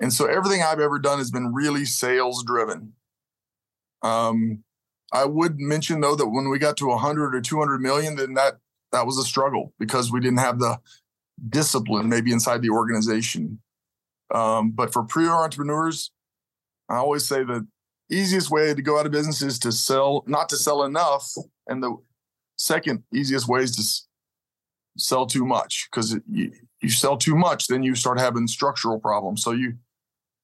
And 0.00 0.12
so 0.12 0.26
everything 0.26 0.62
I've 0.62 0.80
ever 0.80 0.98
done 0.98 1.18
has 1.18 1.30
been 1.30 1.52
really 1.52 1.84
sales 1.84 2.42
driven. 2.44 2.94
Um, 4.02 4.64
I 5.12 5.26
would 5.26 5.58
mention 5.58 6.00
though 6.00 6.14
that 6.16 6.28
when 6.28 6.48
we 6.48 6.58
got 6.58 6.76
to 6.78 6.86
100 6.86 7.34
or 7.34 7.40
200 7.40 7.80
million, 7.80 8.16
then 8.16 8.34
that 8.34 8.54
that 8.92 9.06
was 9.06 9.18
a 9.18 9.24
struggle 9.24 9.72
because 9.78 10.10
we 10.10 10.20
didn't 10.20 10.38
have 10.38 10.58
the 10.58 10.78
discipline 11.48 12.08
maybe 12.08 12.32
inside 12.32 12.62
the 12.62 12.70
organization. 12.70 13.60
Um, 14.34 14.70
but 14.70 14.92
for 14.92 15.02
pre 15.02 15.26
entrepreneurs, 15.26 16.12
I 16.88 16.96
always 16.96 17.26
say 17.26 17.44
that 17.44 17.66
easiest 18.10 18.50
way 18.50 18.74
to 18.74 18.82
go 18.82 18.98
out 18.98 19.06
of 19.06 19.12
business 19.12 19.42
is 19.42 19.58
to 19.60 19.72
sell, 19.72 20.24
not 20.26 20.48
to 20.48 20.56
sell 20.56 20.82
enough. 20.84 21.32
And 21.70 21.82
the 21.82 21.96
second 22.56 23.04
easiest 23.14 23.48
way 23.48 23.62
is 23.62 23.76
to 23.76 24.08
sell 24.98 25.24
too 25.24 25.46
much 25.46 25.88
because 25.90 26.18
you, 26.28 26.52
you 26.82 26.90
sell 26.90 27.16
too 27.16 27.36
much, 27.36 27.68
then 27.68 27.82
you 27.82 27.94
start 27.94 28.18
having 28.18 28.46
structural 28.48 28.98
problems. 28.98 29.42
So 29.42 29.52
you, 29.52 29.74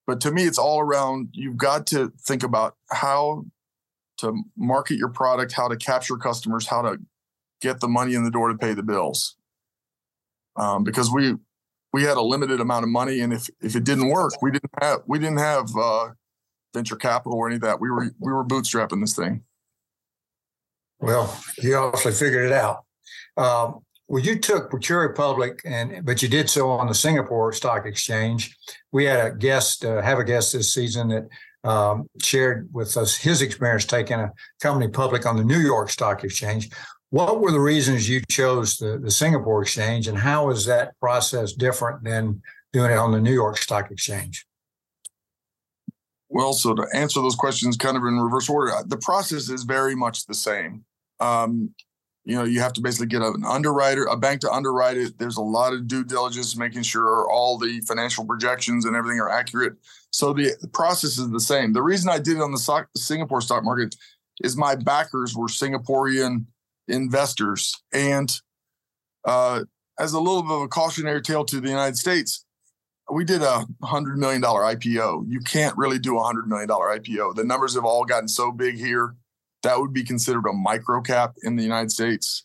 but 0.07 0.21
to 0.23 0.31
me, 0.31 0.45
it's 0.45 0.59
all 0.59 0.81
around 0.81 1.31
you've 1.33 1.57
got 1.57 1.87
to 1.89 2.13
think 2.23 2.45
about 2.45 2.77
how 2.91 3.45
to 4.19 4.43
market 4.57 4.97
your 4.97 5.09
product, 5.09 5.53
how 5.53 5.69
to 5.69 5.77
capture 5.77 6.17
customers, 6.17 6.69
how 6.69 6.81
to 6.83 6.99
get 7.61 7.81
the 7.81 7.89
money 7.89 8.15
in 8.15 8.25
the 8.25 8.31
door 8.31 8.49
to 8.49 8.57
pay 8.57 8.73
the 8.73 8.85
bills. 8.85 9.37
Um, 10.55 10.85
because 10.85 11.11
we 11.11 11.35
we 11.93 12.05
had 12.05 12.17
a 12.17 12.23
limited 12.23 12.61
amount 12.61 12.85
of 12.85 12.89
money, 12.89 13.21
and 13.21 13.33
if 13.33 13.51
if 13.61 13.77
it 13.77 13.85
didn't 13.85 14.09
work, 14.09 14.33
we 14.41 14.51
didn't 14.51 14.71
have 14.81 15.01
we 15.07 15.19
didn't 15.19 15.39
have 15.39 15.69
uh, 15.77 16.11
venture 16.73 16.97
capital 16.97 17.37
or 17.37 17.47
any 17.47 17.57
of 17.57 17.63
that. 17.63 17.81
We 17.81 17.91
were 17.91 18.11
we 18.19 18.33
were 18.33 18.45
bootstrapping 18.45 19.01
this 19.03 19.15
thing. 19.15 19.43
Well, 21.01 21.37
you 21.59 21.77
obviously 21.77 22.13
figured 22.13 22.47
it 22.47 22.53
out. 22.53 22.85
Um, 23.37 23.81
well, 24.09 24.23
you 24.23 24.39
took 24.39 24.71
Procurri 24.71 25.15
public, 25.15 25.61
and 25.65 26.05
but 26.05 26.23
you 26.23 26.29
did 26.29 26.49
so 26.49 26.71
on 26.71 26.87
the 26.87 26.95
Singapore 26.95 27.53
Stock 27.53 27.87
Exchange. 27.87 28.57
We 28.93 29.05
had 29.05 29.27
a 29.27 29.35
guest, 29.35 29.85
uh, 29.85 30.01
have 30.01 30.19
a 30.19 30.25
guest 30.25 30.53
this 30.53 30.73
season 30.73 31.09
that 31.09 31.29
um, 31.69 32.09
shared 32.23 32.69
with 32.73 32.97
us 32.97 33.17
his 33.17 33.43
experience 33.43 33.85
taking 33.85 34.21
a 34.21 34.33
company 34.61 34.89
public 34.89 35.27
on 35.27 35.37
the 35.37 35.45
New 35.45 35.59
York 35.59 35.91
Stock 35.91 36.23
Exchange. 36.23 36.71
What 37.11 37.41
were 37.41 37.51
the 37.51 37.61
reasons 37.61 38.09
you 38.09 38.23
chose 38.31 38.79
the, 38.79 38.99
the 38.99 39.11
Singapore 39.11 39.63
Exchange, 39.63 40.07
and 40.07 40.17
how 40.17 40.51
is 40.51 40.67
that 40.67 40.99
process 41.01 41.53
different 41.53 42.05
than 42.05 42.43
doing 42.73 42.93
it 42.93 42.99
on 42.99 43.11
the 43.11 43.21
New 43.21 43.35
York 43.35 43.59
Stock 43.59 43.91
Exchange? 43.91 44.46
Well, 46.29 46.53
so 46.53 46.75
to 46.75 46.87
answer 46.93 47.21
those 47.21 47.37
questions 47.37 47.77
kind 47.77 47.97
of 47.97 48.03
in 48.03 48.19
reverse 48.19 48.49
order, 48.49 48.73
uh, 48.73 48.83
the 48.85 48.99
process 48.99 49.49
is 49.49 49.63
very 49.63 49.95
much 49.95 50.27
the 50.27 50.35
same. 50.35 50.85
Um, 51.21 51.75
you 52.25 52.35
know, 52.35 52.43
you 52.43 52.61
have 52.61 52.73
to 52.73 52.81
basically 52.81 53.07
get 53.07 53.23
an 53.23 53.45
underwriter, 53.47 54.05
a 54.07 54.17
bank 54.17 54.41
to 54.41 54.51
underwrite 54.51 54.97
it. 54.97 55.17
There's 55.17 55.37
a 55.37 55.43
lot 55.43 55.73
of 55.73 55.87
due 55.87 56.03
diligence, 56.03 56.57
making 56.57 56.83
sure 56.83 57.31
all 57.31 57.57
the 57.57 57.81
financial 57.83 58.25
projections 58.25 58.85
and 58.85 58.97
everything 58.97 59.21
are 59.21 59.31
accurate. 59.31 59.75
So 60.11 60.33
the, 60.33 60.57
process 60.73 61.19
is 61.19 61.31
the 61.31 61.41
same. 61.41 61.73
The 61.73 61.83
reason 61.83 62.11
I 62.11 62.19
did 62.19 62.39
it 62.39 62.43
on 62.43 62.51
the 62.51 62.59
stock, 62.59 62.89
Singapore 62.97 63.41
stock 63.41 63.63
market 63.63 63.95
is 64.43 64.57
my 64.57 64.75
backers 64.75 65.37
were 65.37 65.47
Singaporean 65.47 66.47
investors. 66.89 67.81
And 67.93 68.29
uh, 69.25 69.65
as 69.99 70.13
a 70.13 70.21
little 70.21 70.43
bit 70.43 70.53
of 70.53 70.63
a 70.63 70.69
cautionary 70.69 71.21
tale 71.21 71.45
to 71.45 71.61
the 71.61 71.69
United 71.69 71.97
States, 71.97 72.46
we 73.11 73.25
did 73.25 73.43
a 73.43 73.65
hundred 73.83 74.19
million 74.19 74.41
dollar 74.41 74.63
IPO. 74.63 75.25
You 75.29 75.41
can't 75.41 75.77
really 75.77 75.99
do 75.99 76.19
a 76.19 76.23
hundred 76.23 76.49
million 76.49 76.69
dollar 76.69 76.99
IPO. 76.99 77.35
The 77.35 77.45
numbers 77.45 77.75
have 77.75 77.85
all 77.85 78.05
gotten 78.05 78.29
so 78.29 78.51
big 78.51 78.77
here 78.77 79.15
that 79.67 79.81
would 79.81 79.93
be 79.93 80.05
considered 80.05 80.47
a 80.47 80.53
micro 80.53 81.01
cap 81.01 81.35
in 81.43 81.57
the 81.57 81.63
United 81.63 81.91
States. 81.91 82.45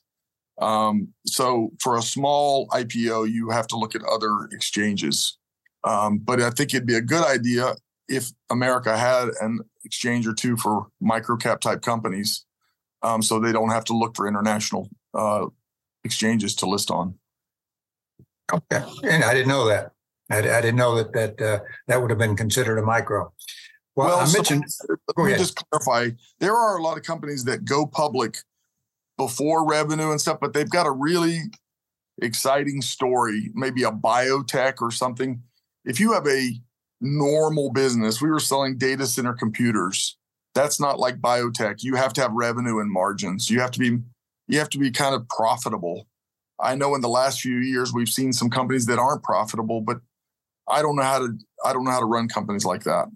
Um, 0.60 1.10
so 1.26 1.72
for 1.80 1.98
a 1.98 2.02
small 2.02 2.68
IPO, 2.70 3.32
you 3.32 3.50
have 3.50 3.68
to 3.68 3.78
look 3.78 3.96
at 3.96 4.04
other 4.04 4.46
exchanges. 4.52 5.38
Um, 5.84 6.18
but 6.18 6.42
I 6.42 6.50
think 6.50 6.74
it'd 6.74 6.88
be 6.88 6.96
a 6.96 7.02
good 7.02 7.24
idea 7.24 7.76
if 8.08 8.32
America 8.50 8.98
had 8.98 9.30
an 9.40 9.60
exchange 9.84 10.28
or 10.28 10.34
two 10.34 10.58
for 10.58 10.88
micro 11.00 11.38
cap 11.38 11.62
type 11.62 11.82
companies, 11.82 12.46
um, 13.04 13.22
so 13.22 13.40
they 13.40 13.52
don't 13.52 13.70
have 13.70 13.86
to 13.86 13.94
look 13.94 14.16
for 14.16 14.28
international 14.28 14.90
uh, 15.14 15.46
exchanges 16.04 16.56
to 16.56 16.66
list 16.66 16.92
on. 16.92 17.16
Okay, 18.52 18.84
and 19.04 19.24
I 19.24 19.34
didn't 19.34 19.48
know 19.48 19.68
that. 19.68 19.94
I, 20.32 20.38
I 20.38 20.62
didn't 20.62 20.76
know 20.76 20.96
that 20.96 21.14
that 21.14 21.42
uh, 21.42 21.60
that 21.88 22.02
would 22.02 22.10
have 22.10 22.20
been 22.20 22.36
considered 22.36 22.78
a 22.78 22.84
micro. 22.84 23.32
Well, 23.96 24.08
well 24.08 24.20
I 24.20 24.32
mentioned. 24.32 24.64
So, 24.68 24.96
let 25.18 25.32
me 25.32 25.38
just 25.38 25.58
clarify. 25.70 26.16
There 26.40 26.56
are 26.56 26.78
a 26.78 26.82
lot 26.82 26.98
of 26.98 27.04
companies 27.04 27.44
that 27.46 27.66
go 27.66 27.86
public 27.86 28.38
before 29.18 29.68
revenue 29.68 30.12
and 30.12 30.20
stuff, 30.20 30.40
but 30.40 30.54
they've 30.54 30.70
got 30.70 30.88
a 30.88 30.92
really 30.92 31.42
exciting 32.22 32.82
story, 32.82 33.50
maybe 33.54 33.84
a 33.84 33.92
biotech 33.92 34.76
or 34.82 34.92
something. 34.92 35.42
If 35.86 36.00
you 36.00 36.14
have 36.14 36.28
a 36.28 36.52
normal 37.02 37.72
business, 37.72 38.22
we 38.22 38.30
were 38.30 38.40
selling 38.40 38.78
data 38.78 39.06
center 39.08 39.34
computers. 39.34 40.18
That's 40.54 40.80
not 40.80 41.00
like 41.00 41.20
biotech. 41.20 41.84
You 41.84 41.96
have 41.96 42.14
to 42.14 42.22
have 42.22 42.32
revenue 42.34 42.80
and 42.80 42.92
margins. 42.92 43.50
You 43.50 43.60
have 43.60 43.72
to 43.72 43.80
be 43.80 44.00
you 44.48 44.60
have 44.60 44.70
to 44.70 44.80
be 44.80 44.92
kind 44.92 45.16
of 45.16 45.28
profitable. 45.30 46.08
I 46.60 46.76
know 46.76 46.94
in 46.94 47.02
the 47.02 47.10
last 47.10 47.42
few 47.42 47.58
years 47.58 47.94
we've 47.94 48.10
seen 48.10 48.34
some 48.34 48.50
companies 48.50 48.86
that 48.86 49.00
aren't 49.00 49.24
profitable, 49.24 49.82
but 49.82 50.02
I 50.72 50.82
don't 50.82 50.96
know 50.96 51.04
how 51.04 51.20
to 51.20 51.38
I 51.64 51.74
don't 51.74 51.84
know 51.84 51.92
how 51.92 52.00
to 52.00 52.06
run 52.06 52.28
companies 52.28 52.66
like 52.66 52.84
that. 52.84 53.08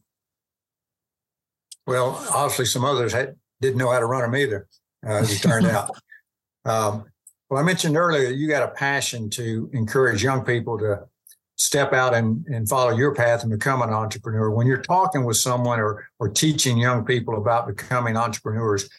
Well, 1.88 2.26
obviously, 2.32 2.66
some 2.66 2.84
others 2.84 3.14
had, 3.14 3.36
didn't 3.62 3.78
know 3.78 3.92
how 3.92 4.00
to 4.00 4.06
run 4.06 4.22
them 4.22 4.36
either, 4.36 4.68
uh, 5.06 5.12
as 5.12 5.32
it 5.32 5.48
turned 5.48 5.68
out. 5.68 5.92
Um, 6.68 7.06
well, 7.48 7.62
I 7.62 7.64
mentioned 7.64 7.96
earlier 7.96 8.30
you 8.30 8.48
got 8.48 8.64
a 8.64 8.70
passion 8.70 9.30
to 9.30 9.70
encourage 9.72 10.24
young 10.24 10.44
people 10.44 10.80
to 10.80 11.04
step 11.58 11.94
out 11.94 12.16
and, 12.16 12.44
and 12.48 12.68
follow 12.68 12.90
your 12.96 13.14
path 13.14 13.44
and 13.44 13.52
become 13.52 13.84
an 13.84 13.92
entrepreneur. 13.92 14.50
When 14.50 14.66
you're 14.66 14.82
talking 14.82 15.26
with 15.26 15.38
someone 15.38 15.80
or 15.80 16.08
or 16.18 16.28
teaching 16.28 16.80
young 16.80 17.06
people 17.06 17.38
about 17.38 17.68
becoming 17.68 18.18
entrepreneurs, 18.18 18.90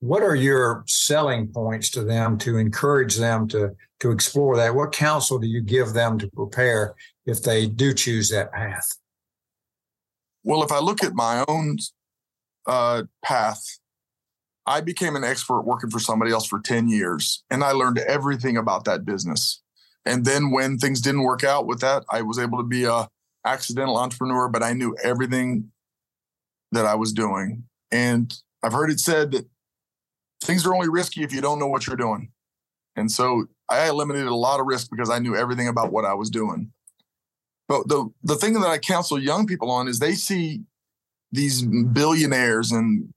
what 0.00 0.22
are 0.22 0.36
your 0.36 0.84
selling 0.86 1.48
points 1.48 1.90
to 1.90 2.04
them 2.04 2.38
to 2.38 2.58
encourage 2.58 3.16
them 3.16 3.48
to 3.48 3.74
to 4.00 4.10
explore 4.10 4.56
that? 4.56 4.74
What 4.74 4.92
counsel 4.92 5.38
do 5.38 5.46
you 5.46 5.60
give 5.60 5.92
them 5.92 6.18
to 6.18 6.28
prepare 6.28 6.94
if 7.24 7.42
they 7.42 7.66
do 7.66 7.94
choose 7.94 8.28
that 8.30 8.52
path? 8.52 8.86
Well, 10.44 10.62
if 10.62 10.70
I 10.70 10.78
look 10.78 11.02
at 11.02 11.14
my 11.14 11.44
own 11.48 11.78
uh, 12.66 13.04
path, 13.24 13.62
I 14.66 14.80
became 14.80 15.16
an 15.16 15.24
expert 15.24 15.62
working 15.62 15.90
for 15.90 16.00
somebody 16.00 16.32
else 16.32 16.46
for 16.46 16.60
10 16.60 16.88
years 16.88 17.44
and 17.50 17.62
I 17.62 17.72
learned 17.72 17.98
everything 17.98 18.56
about 18.56 18.84
that 18.84 19.04
business. 19.04 19.62
And 20.04 20.24
then 20.24 20.50
when 20.50 20.78
things 20.78 21.00
didn't 21.00 21.22
work 21.22 21.44
out 21.44 21.66
with 21.66 21.80
that, 21.80 22.04
I 22.10 22.22
was 22.22 22.38
able 22.38 22.58
to 22.58 22.64
be 22.64 22.84
a 22.84 23.08
accidental 23.44 23.96
entrepreneur, 23.96 24.48
but 24.48 24.62
I 24.62 24.72
knew 24.72 24.96
everything 25.02 25.70
that 26.72 26.84
I 26.84 26.94
was 26.94 27.12
doing. 27.12 27.64
And 27.90 28.34
I've 28.62 28.72
heard 28.72 28.90
it 28.90 29.00
said 29.00 29.32
that 29.32 29.46
things 30.42 30.66
are 30.66 30.74
only 30.74 30.88
risky 30.88 31.22
if 31.22 31.32
you 31.32 31.40
don't 31.40 31.58
know 31.58 31.68
what 31.68 31.86
you're 31.86 31.96
doing. 31.96 32.30
And 32.96 33.10
so 33.10 33.46
I 33.68 33.88
eliminated 33.88 34.28
a 34.28 34.34
lot 34.34 34.60
of 34.60 34.66
risk 34.66 34.90
because 34.90 35.10
I 35.10 35.18
knew 35.18 35.36
everything 35.36 35.68
about 35.68 35.92
what 35.92 36.04
I 36.04 36.14
was 36.14 36.30
doing. 36.30 36.72
But 37.68 37.88
the 37.88 38.08
the 38.22 38.36
thing 38.36 38.54
that 38.54 38.66
I 38.66 38.78
counsel 38.78 39.18
young 39.18 39.46
people 39.46 39.70
on 39.70 39.88
is 39.88 39.98
they 39.98 40.14
see 40.14 40.62
these 41.32 41.62
billionaires 41.62 42.72
and 42.72 43.12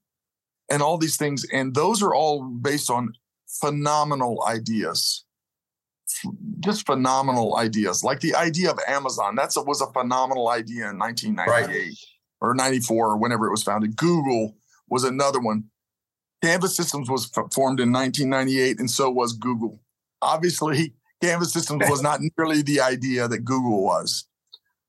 and 0.70 0.82
all 0.82 0.98
these 0.98 1.18
things, 1.18 1.46
and 1.52 1.74
those 1.74 2.02
are 2.02 2.14
all 2.14 2.44
based 2.44 2.90
on 2.90 3.14
phenomenal 3.48 4.44
ideas. 4.48 5.26
just 6.60 6.86
phenomenal 6.86 7.58
ideas. 7.58 8.04
Like 8.04 8.20
the 8.20 8.36
idea 8.36 8.72
of 8.72 8.80
Amazon, 8.88 9.36
that's 9.36 9.56
a, 9.58 9.62
was 9.62 9.82
a 9.82 9.92
phenomenal 9.94 10.50
idea 10.50 10.90
in 10.90 10.98
1998 10.98 11.78
right. 11.78 11.96
or 12.42 12.56
94 12.56 13.12
or 13.12 13.18
whenever 13.18 13.48
it 13.48 13.52
was 13.52 13.64
founded. 13.64 13.96
Google 13.96 14.56
was 14.90 15.04
another 15.04 15.40
one. 15.40 15.66
Canvas 16.44 16.76
Systems 16.76 17.10
was 17.10 17.26
formed 17.26 17.80
in 17.80 17.92
1998, 17.92 18.80
and 18.80 18.90
so 18.90 19.10
was 19.12 19.34
Google. 19.34 19.80
Obviously, 20.22 20.94
Canvas 21.22 21.54
Systems 21.54 21.90
was 21.90 22.02
not 22.02 22.20
nearly 22.38 22.62
the 22.62 22.82
idea 22.82 23.28
that 23.28 23.40
Google 23.40 23.84
was. 23.84 24.26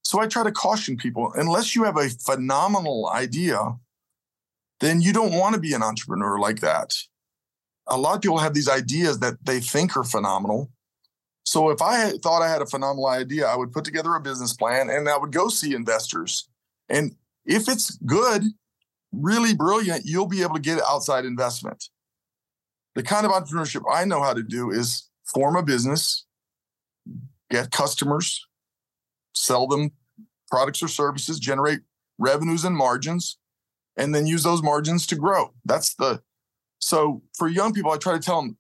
So 0.03 0.21
I 0.21 0.27
try 0.27 0.43
to 0.43 0.53
caution 0.53 0.97
people 0.97 1.33
unless 1.35 1.77
you 1.77 1.85
have 1.85 1.97
a 1.97 2.09
phenomenal 2.09 3.09
idea, 3.13 3.77
then 4.81 5.01
you 5.01 5.13
don't 5.13 5.33
want 5.33 5.55
to 5.55 5.61
be 5.61 5.75
an 5.75 5.83
entrepreneur 5.83 6.39
like 6.39 6.61
that. 6.61 6.95
A 7.87 7.97
lot 7.97 8.17
of 8.17 8.23
people 8.23 8.39
have 8.39 8.55
these 8.55 8.69
ideas 8.69 9.19
that 9.19 9.45
they 9.45 9.61
think 9.61 9.97
are 9.97 10.05
phenomenal. 10.05 10.71
So 11.45 11.71
if 11.71 11.83
I 11.83 12.11
thought 12.19 12.43
I 12.43 12.49
had 12.49 12.63
a 12.63 12.67
phenomenal 12.67 13.07
idea, 13.07 13.47
I 13.47 13.57
would 13.57 13.73
put 13.73 13.85
together 13.85 14.15
a 14.15 14.21
business 14.21 14.53
plan 14.55 14.89
and 14.89 15.09
I 15.09 15.17
would 15.17 15.33
go 15.33 15.49
see 15.49 15.75
investors. 15.75 16.49
And 16.89 17.17
if 17.45 17.69
it's 17.69 17.97
good, 17.99 18.45
really 19.13 19.55
brilliant, 19.55 20.05
you'll 20.05 20.27
be 20.27 20.43
able 20.43 20.55
to 20.55 20.61
get 20.61 20.81
outside 20.83 21.25
investment. 21.25 21.89
The 22.95 23.03
kind 23.03 23.27
of 23.27 23.33
entrepreneurship 23.33 23.83
I 23.93 24.05
know 24.05 24.23
how 24.23 24.35
to 24.35 24.43
do 24.43 24.71
is 24.71 25.10
form 25.35 25.57
a 25.57 25.63
business, 25.63 26.25
get 27.51 27.71
customers, 27.71 28.47
sell 29.35 29.67
them 29.67 29.93
products 30.51 30.83
or 30.83 30.89
services, 30.89 31.39
generate 31.39 31.81
revenues 32.19 32.65
and 32.65 32.77
margins, 32.77 33.39
and 33.97 34.15
then 34.15 34.27
use 34.27 34.43
those 34.43 34.63
margins 34.63 35.07
to 35.07 35.17
grow. 35.17 35.53
That's 35.65 35.95
the 35.95 36.23
so 36.81 37.23
for 37.37 37.49
young 37.49 37.73
people, 37.73 37.93
I 37.93 37.99
try 37.99 38.15
to 38.15 38.21
tell 38.21 38.43
them. 38.43 38.57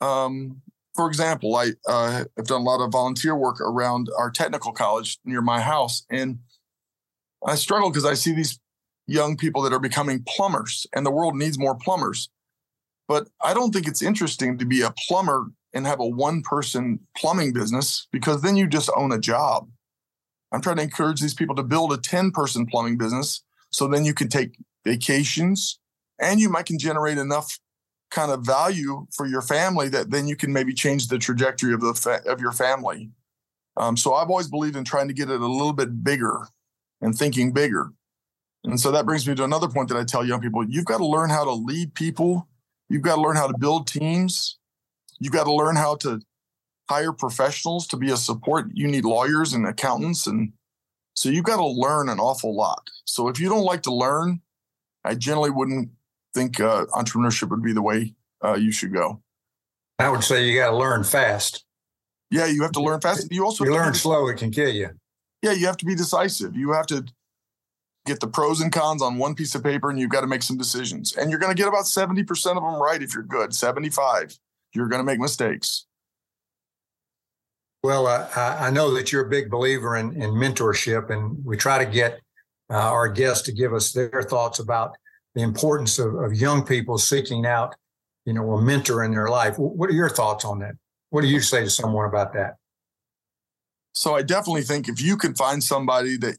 Um, 0.00 0.62
for 0.94 1.08
example, 1.08 1.56
I 1.56 1.72
uh, 1.88 2.24
have 2.36 2.46
done 2.46 2.60
a 2.60 2.64
lot 2.64 2.84
of 2.84 2.92
volunteer 2.92 3.36
work 3.36 3.60
around 3.60 4.08
our 4.18 4.30
technical 4.30 4.72
college 4.72 5.18
near 5.24 5.40
my 5.40 5.60
house, 5.60 6.04
and 6.10 6.40
I 7.46 7.54
struggle 7.54 7.90
because 7.90 8.04
I 8.04 8.14
see 8.14 8.34
these 8.34 8.58
young 9.06 9.36
people 9.36 9.62
that 9.62 9.72
are 9.72 9.80
becoming 9.80 10.24
plumbers, 10.26 10.86
and 10.94 11.06
the 11.06 11.10
world 11.10 11.36
needs 11.36 11.58
more 11.58 11.74
plumbers. 11.74 12.28
But 13.10 13.26
I 13.42 13.54
don't 13.54 13.72
think 13.72 13.88
it's 13.88 14.02
interesting 14.02 14.56
to 14.58 14.64
be 14.64 14.82
a 14.82 14.94
plumber 15.08 15.46
and 15.74 15.84
have 15.84 15.98
a 15.98 16.06
one 16.06 16.42
person 16.42 17.00
plumbing 17.16 17.52
business 17.52 18.06
because 18.12 18.40
then 18.40 18.54
you 18.54 18.68
just 18.68 18.88
own 18.96 19.10
a 19.10 19.18
job. 19.18 19.68
I'm 20.52 20.60
trying 20.60 20.76
to 20.76 20.84
encourage 20.84 21.20
these 21.20 21.34
people 21.34 21.56
to 21.56 21.64
build 21.64 21.92
a 21.92 21.96
10 21.96 22.30
person 22.30 22.66
plumbing 22.66 22.98
business 22.98 23.42
so 23.70 23.88
then 23.88 24.04
you 24.04 24.14
can 24.14 24.28
take 24.28 24.56
vacations 24.84 25.80
and 26.20 26.38
you 26.38 26.48
might 26.48 26.66
can 26.66 26.78
generate 26.78 27.18
enough 27.18 27.58
kind 28.12 28.30
of 28.30 28.46
value 28.46 29.08
for 29.12 29.26
your 29.26 29.42
family 29.42 29.88
that 29.88 30.12
then 30.12 30.28
you 30.28 30.36
can 30.36 30.52
maybe 30.52 30.72
change 30.72 31.08
the 31.08 31.18
trajectory 31.18 31.74
of 31.74 31.80
the 31.80 31.94
fa- 31.94 32.22
of 32.28 32.40
your 32.40 32.52
family. 32.52 33.10
Um, 33.76 33.96
so 33.96 34.14
I've 34.14 34.30
always 34.30 34.46
believed 34.46 34.76
in 34.76 34.84
trying 34.84 35.08
to 35.08 35.14
get 35.14 35.30
it 35.30 35.40
a 35.40 35.46
little 35.48 35.72
bit 35.72 36.04
bigger 36.04 36.46
and 37.00 37.12
thinking 37.12 37.50
bigger. 37.50 37.90
And 38.62 38.78
so 38.78 38.92
that 38.92 39.04
brings 39.04 39.26
me 39.26 39.34
to 39.34 39.42
another 39.42 39.68
point 39.68 39.88
that 39.88 39.98
I 39.98 40.04
tell 40.04 40.24
young 40.24 40.40
people: 40.40 40.64
you've 40.64 40.84
got 40.84 40.98
to 40.98 41.06
learn 41.06 41.28
how 41.28 41.42
to 41.42 41.52
lead 41.52 41.94
people 41.94 42.46
You've 42.90 43.02
got 43.02 43.14
to 43.14 43.22
learn 43.22 43.36
how 43.36 43.46
to 43.46 43.56
build 43.56 43.86
teams. 43.86 44.58
You've 45.20 45.32
got 45.32 45.44
to 45.44 45.54
learn 45.54 45.76
how 45.76 45.94
to 45.96 46.20
hire 46.90 47.12
professionals 47.12 47.86
to 47.86 47.96
be 47.96 48.10
a 48.10 48.16
support. 48.16 48.66
You 48.74 48.88
need 48.88 49.04
lawyers 49.04 49.52
and 49.52 49.66
accountants. 49.66 50.26
And 50.26 50.52
so 51.14 51.28
you've 51.28 51.44
got 51.44 51.56
to 51.56 51.66
learn 51.66 52.08
an 52.08 52.18
awful 52.18 52.54
lot. 52.54 52.90
So 53.04 53.28
if 53.28 53.38
you 53.38 53.48
don't 53.48 53.64
like 53.64 53.82
to 53.82 53.94
learn, 53.94 54.40
I 55.04 55.14
generally 55.14 55.50
wouldn't 55.50 55.90
think 56.34 56.58
uh, 56.58 56.86
entrepreneurship 56.86 57.48
would 57.50 57.62
be 57.62 57.72
the 57.72 57.80
way 57.80 58.14
uh, 58.44 58.54
you 58.54 58.72
should 58.72 58.92
go. 58.92 59.22
I 60.00 60.08
would 60.08 60.24
say 60.24 60.46
you 60.46 60.58
got 60.58 60.70
to 60.70 60.76
learn 60.76 61.04
fast. 61.04 61.64
Yeah, 62.30 62.46
you 62.46 62.62
have 62.62 62.72
to 62.72 62.82
learn 62.82 63.00
fast. 63.00 63.30
You 63.30 63.44
also 63.44 63.64
you 63.64 63.72
learn 63.72 63.92
slow; 63.94 64.28
it 64.28 64.38
can 64.38 64.50
kill 64.50 64.70
you. 64.70 64.90
Yeah, 65.42 65.52
you 65.52 65.66
have 65.66 65.76
to 65.78 65.84
be 65.84 65.94
decisive. 65.94 66.56
You 66.56 66.72
have 66.72 66.86
to 66.86 67.04
get 68.10 68.20
the 68.20 68.28
pros 68.28 68.60
and 68.60 68.72
cons 68.72 69.02
on 69.02 69.18
one 69.18 69.34
piece 69.34 69.54
of 69.54 69.62
paper 69.62 69.88
and 69.88 69.98
you've 69.98 70.10
got 70.10 70.22
to 70.22 70.26
make 70.26 70.42
some 70.42 70.58
decisions. 70.58 71.16
And 71.16 71.30
you're 71.30 71.38
going 71.38 71.54
to 71.54 71.60
get 71.60 71.68
about 71.68 71.84
70% 71.84 72.28
of 72.56 72.62
them 72.62 72.82
right 72.82 73.02
if 73.02 73.14
you're 73.14 73.22
good, 73.22 73.54
75. 73.54 74.36
You're 74.74 74.88
going 74.88 75.00
to 75.00 75.04
make 75.04 75.18
mistakes. 75.18 75.86
Well, 77.82 78.06
uh, 78.06 78.28
I 78.36 78.70
know 78.70 78.92
that 78.94 79.10
you're 79.10 79.24
a 79.24 79.30
big 79.30 79.50
believer 79.50 79.96
in, 79.96 80.12
in 80.20 80.30
mentorship, 80.32 81.08
and 81.08 81.42
we 81.44 81.56
try 81.56 81.82
to 81.82 81.90
get 81.90 82.20
uh, 82.68 82.74
our 82.74 83.08
guests 83.08 83.42
to 83.46 83.52
give 83.52 83.72
us 83.72 83.92
their 83.92 84.22
thoughts 84.22 84.58
about 84.58 84.94
the 85.34 85.42
importance 85.42 85.98
of, 85.98 86.14
of 86.16 86.34
young 86.34 86.66
people 86.66 86.98
seeking 86.98 87.46
out, 87.46 87.74
you 88.26 88.34
know, 88.34 88.52
a 88.52 88.60
mentor 88.60 89.02
in 89.04 89.12
their 89.12 89.28
life. 89.28 89.58
What 89.58 89.88
are 89.88 89.94
your 89.94 90.10
thoughts 90.10 90.44
on 90.44 90.58
that? 90.58 90.74
What 91.08 91.22
do 91.22 91.28
you 91.28 91.40
say 91.40 91.64
to 91.64 91.70
someone 91.70 92.06
about 92.06 92.34
that? 92.34 92.56
So 93.94 94.14
I 94.14 94.22
definitely 94.22 94.62
think 94.62 94.88
if 94.88 95.00
you 95.00 95.16
can 95.16 95.34
find 95.34 95.64
somebody 95.64 96.16
that 96.18 96.36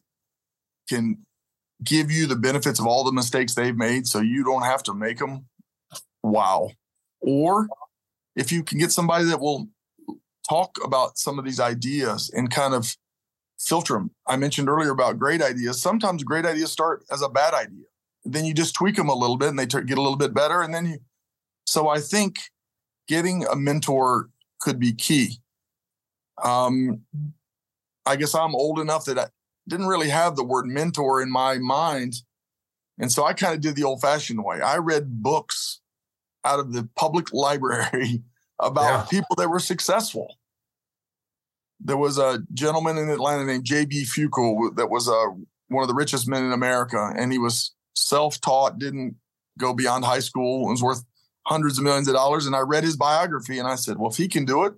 can 0.87 1.25
give 1.83 2.11
you 2.11 2.27
the 2.27 2.35
benefits 2.35 2.79
of 2.79 2.85
all 2.85 3.03
the 3.03 3.11
mistakes 3.11 3.55
they've 3.55 3.75
made 3.75 4.07
so 4.07 4.19
you 4.19 4.43
don't 4.43 4.63
have 4.63 4.83
to 4.83 4.93
make 4.93 5.17
them. 5.17 5.45
Wow. 6.23 6.71
Or 7.21 7.67
if 8.35 8.51
you 8.51 8.63
can 8.63 8.77
get 8.77 8.91
somebody 8.91 9.25
that 9.25 9.39
will 9.39 9.67
talk 10.47 10.77
about 10.83 11.17
some 11.17 11.39
of 11.39 11.45
these 11.45 11.59
ideas 11.59 12.29
and 12.33 12.51
kind 12.51 12.73
of 12.73 12.95
filter 13.59 13.93
them. 13.93 14.11
I 14.27 14.35
mentioned 14.37 14.69
earlier 14.69 14.91
about 14.91 15.19
great 15.19 15.41
ideas. 15.41 15.81
Sometimes 15.81 16.23
great 16.23 16.45
ideas 16.45 16.71
start 16.71 17.03
as 17.11 17.21
a 17.21 17.29
bad 17.29 17.53
idea. 17.53 17.85
Then 18.25 18.45
you 18.45 18.53
just 18.53 18.75
tweak 18.75 18.95
them 18.95 19.09
a 19.09 19.15
little 19.15 19.37
bit 19.37 19.49
and 19.49 19.59
they 19.59 19.65
t- 19.65 19.81
get 19.83 19.97
a 19.97 20.01
little 20.01 20.17
bit 20.17 20.33
better. 20.33 20.61
And 20.61 20.73
then 20.73 20.85
you, 20.85 20.97
so 21.65 21.87
I 21.89 21.99
think 21.99 22.39
getting 23.07 23.45
a 23.45 23.55
mentor 23.55 24.29
could 24.59 24.79
be 24.79 24.93
key. 24.93 25.39
Um, 26.43 27.01
I 28.05 28.15
guess 28.15 28.33
I'm 28.33 28.55
old 28.55 28.79
enough 28.79 29.05
that 29.05 29.19
I, 29.19 29.27
didn't 29.67 29.87
really 29.87 30.09
have 30.09 30.35
the 30.35 30.43
word 30.43 30.65
mentor 30.65 31.21
in 31.21 31.31
my 31.31 31.57
mind. 31.57 32.15
And 32.99 33.11
so 33.11 33.25
I 33.25 33.33
kind 33.33 33.53
of 33.53 33.61
did 33.61 33.75
the 33.75 33.83
old 33.83 34.01
fashioned 34.01 34.43
way. 34.43 34.61
I 34.61 34.77
read 34.77 35.21
books 35.21 35.81
out 36.43 36.59
of 36.59 36.73
the 36.73 36.87
public 36.95 37.33
library 37.33 38.23
about 38.59 39.05
yeah. 39.11 39.19
people 39.19 39.35
that 39.37 39.49
were 39.49 39.59
successful. 39.59 40.35
There 41.79 41.97
was 41.97 42.17
a 42.17 42.43
gentleman 42.53 42.97
in 42.97 43.09
Atlanta 43.09 43.43
named 43.43 43.63
J.B. 43.63 44.05
Fuqua 44.05 44.75
that 44.75 44.89
was 44.89 45.09
uh, 45.09 45.25
one 45.69 45.81
of 45.81 45.87
the 45.87 45.95
richest 45.95 46.27
men 46.27 46.43
in 46.43 46.51
America. 46.51 47.11
And 47.17 47.31
he 47.31 47.39
was 47.39 47.73
self 47.95 48.39
taught, 48.39 48.77
didn't 48.77 49.15
go 49.57 49.73
beyond 49.73 50.05
high 50.05 50.19
school, 50.19 50.67
was 50.67 50.83
worth 50.83 51.03
hundreds 51.47 51.79
of 51.79 51.83
millions 51.83 52.07
of 52.07 52.13
dollars. 52.13 52.45
And 52.45 52.55
I 52.55 52.59
read 52.59 52.83
his 52.83 52.97
biography 52.97 53.57
and 53.57 53.67
I 53.67 53.75
said, 53.75 53.97
well, 53.97 54.11
if 54.11 54.17
he 54.17 54.27
can 54.27 54.45
do 54.45 54.63
it, 54.65 54.73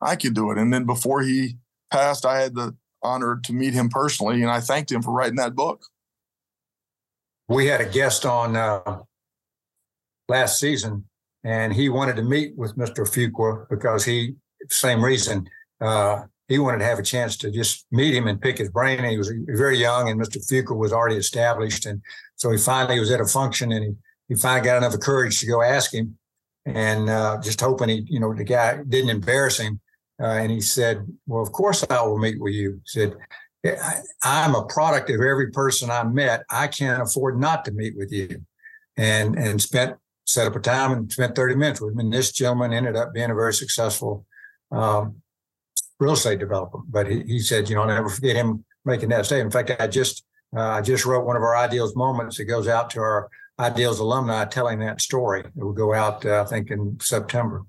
I 0.00 0.14
can 0.14 0.32
do 0.32 0.50
it. 0.50 0.58
And 0.58 0.72
then 0.72 0.84
before 0.84 1.22
he 1.22 1.56
passed, 1.90 2.24
I 2.24 2.40
had 2.40 2.54
the 2.54 2.76
honored 3.02 3.44
to 3.44 3.52
meet 3.52 3.74
him 3.74 3.88
personally, 3.88 4.42
and 4.42 4.50
I 4.50 4.60
thanked 4.60 4.92
him 4.92 5.02
for 5.02 5.12
writing 5.12 5.36
that 5.36 5.54
book. 5.54 5.82
We 7.48 7.66
had 7.66 7.80
a 7.80 7.88
guest 7.88 8.24
on 8.26 8.56
uh, 8.56 9.00
last 10.28 10.60
season, 10.60 11.06
and 11.42 11.72
he 11.72 11.88
wanted 11.88 12.16
to 12.16 12.22
meet 12.22 12.56
with 12.56 12.76
Mr. 12.76 13.08
Fuqua 13.08 13.68
because 13.68 14.04
he, 14.04 14.34
same 14.68 15.04
reason, 15.04 15.48
uh, 15.80 16.22
he 16.48 16.58
wanted 16.58 16.78
to 16.78 16.84
have 16.84 16.98
a 16.98 17.02
chance 17.02 17.36
to 17.38 17.50
just 17.50 17.86
meet 17.90 18.14
him 18.14 18.26
and 18.26 18.40
pick 18.40 18.58
his 18.58 18.70
brain. 18.70 19.02
He 19.04 19.18
was 19.18 19.32
very 19.48 19.78
young, 19.78 20.10
and 20.10 20.20
Mr. 20.20 20.38
Fuqua 20.38 20.76
was 20.76 20.92
already 20.92 21.16
established, 21.16 21.86
and 21.86 22.02
so 22.36 22.50
he 22.50 22.58
finally 22.58 22.98
was 22.98 23.10
at 23.10 23.20
a 23.20 23.26
function, 23.26 23.72
and 23.72 23.84
he 23.84 23.94
he 24.30 24.36
finally 24.36 24.64
got 24.64 24.76
enough 24.76 24.98
courage 25.00 25.40
to 25.40 25.46
go 25.46 25.60
ask 25.60 25.92
him, 25.92 26.16
and 26.64 27.10
uh, 27.10 27.40
just 27.42 27.60
hoping 27.60 27.88
he, 27.88 28.06
you 28.08 28.20
know, 28.20 28.32
the 28.32 28.44
guy 28.44 28.80
didn't 28.88 29.10
embarrass 29.10 29.58
him. 29.58 29.80
Uh, 30.20 30.26
and 30.26 30.50
he 30.50 30.60
said, 30.60 31.06
Well, 31.26 31.42
of 31.42 31.52
course 31.52 31.84
I 31.88 32.02
will 32.02 32.18
meet 32.18 32.40
with 32.40 32.54
you. 32.54 32.72
He 32.72 32.80
said, 32.84 33.16
I'm 34.22 34.54
a 34.54 34.64
product 34.66 35.10
of 35.10 35.20
every 35.20 35.50
person 35.50 35.90
I 35.90 36.02
met. 36.04 36.44
I 36.50 36.66
can't 36.66 37.02
afford 37.02 37.38
not 37.38 37.64
to 37.66 37.72
meet 37.72 37.96
with 37.96 38.12
you. 38.12 38.42
And 38.96 39.36
and 39.36 39.60
spent 39.60 39.96
set 40.26 40.46
up 40.46 40.56
a 40.56 40.60
time 40.60 40.92
and 40.92 41.10
spent 41.10 41.34
30 41.34 41.56
minutes 41.56 41.80
with 41.80 41.92
him. 41.92 42.00
And 42.00 42.12
this 42.12 42.32
gentleman 42.32 42.72
ended 42.72 42.96
up 42.96 43.12
being 43.12 43.30
a 43.30 43.34
very 43.34 43.52
successful 43.52 44.24
um, 44.70 45.16
real 45.98 46.12
estate 46.12 46.38
developer. 46.38 46.78
But 46.88 47.08
he, 47.08 47.22
he 47.24 47.38
said, 47.40 47.68
you 47.68 47.74
know, 47.74 47.82
I'll 47.82 47.88
never 47.88 48.08
forget 48.08 48.36
him 48.36 48.64
making 48.84 49.08
that 49.10 49.26
statement. 49.26 49.54
In 49.54 49.66
fact, 49.66 49.80
I 49.80 49.86
just 49.86 50.24
uh, 50.56 50.60
I 50.60 50.80
just 50.80 51.04
wrote 51.04 51.26
one 51.26 51.36
of 51.36 51.42
our 51.42 51.56
ideals 51.56 51.94
moments. 51.94 52.40
It 52.40 52.46
goes 52.46 52.68
out 52.68 52.90
to 52.90 53.00
our 53.00 53.28
ideals 53.58 54.00
alumni 54.00 54.44
telling 54.46 54.78
that 54.80 55.00
story. 55.00 55.40
It 55.40 55.52
will 55.54 55.72
go 55.72 55.94
out, 55.94 56.24
uh, 56.24 56.42
I 56.42 56.44
think, 56.44 56.70
in 56.70 56.98
September. 57.00 57.64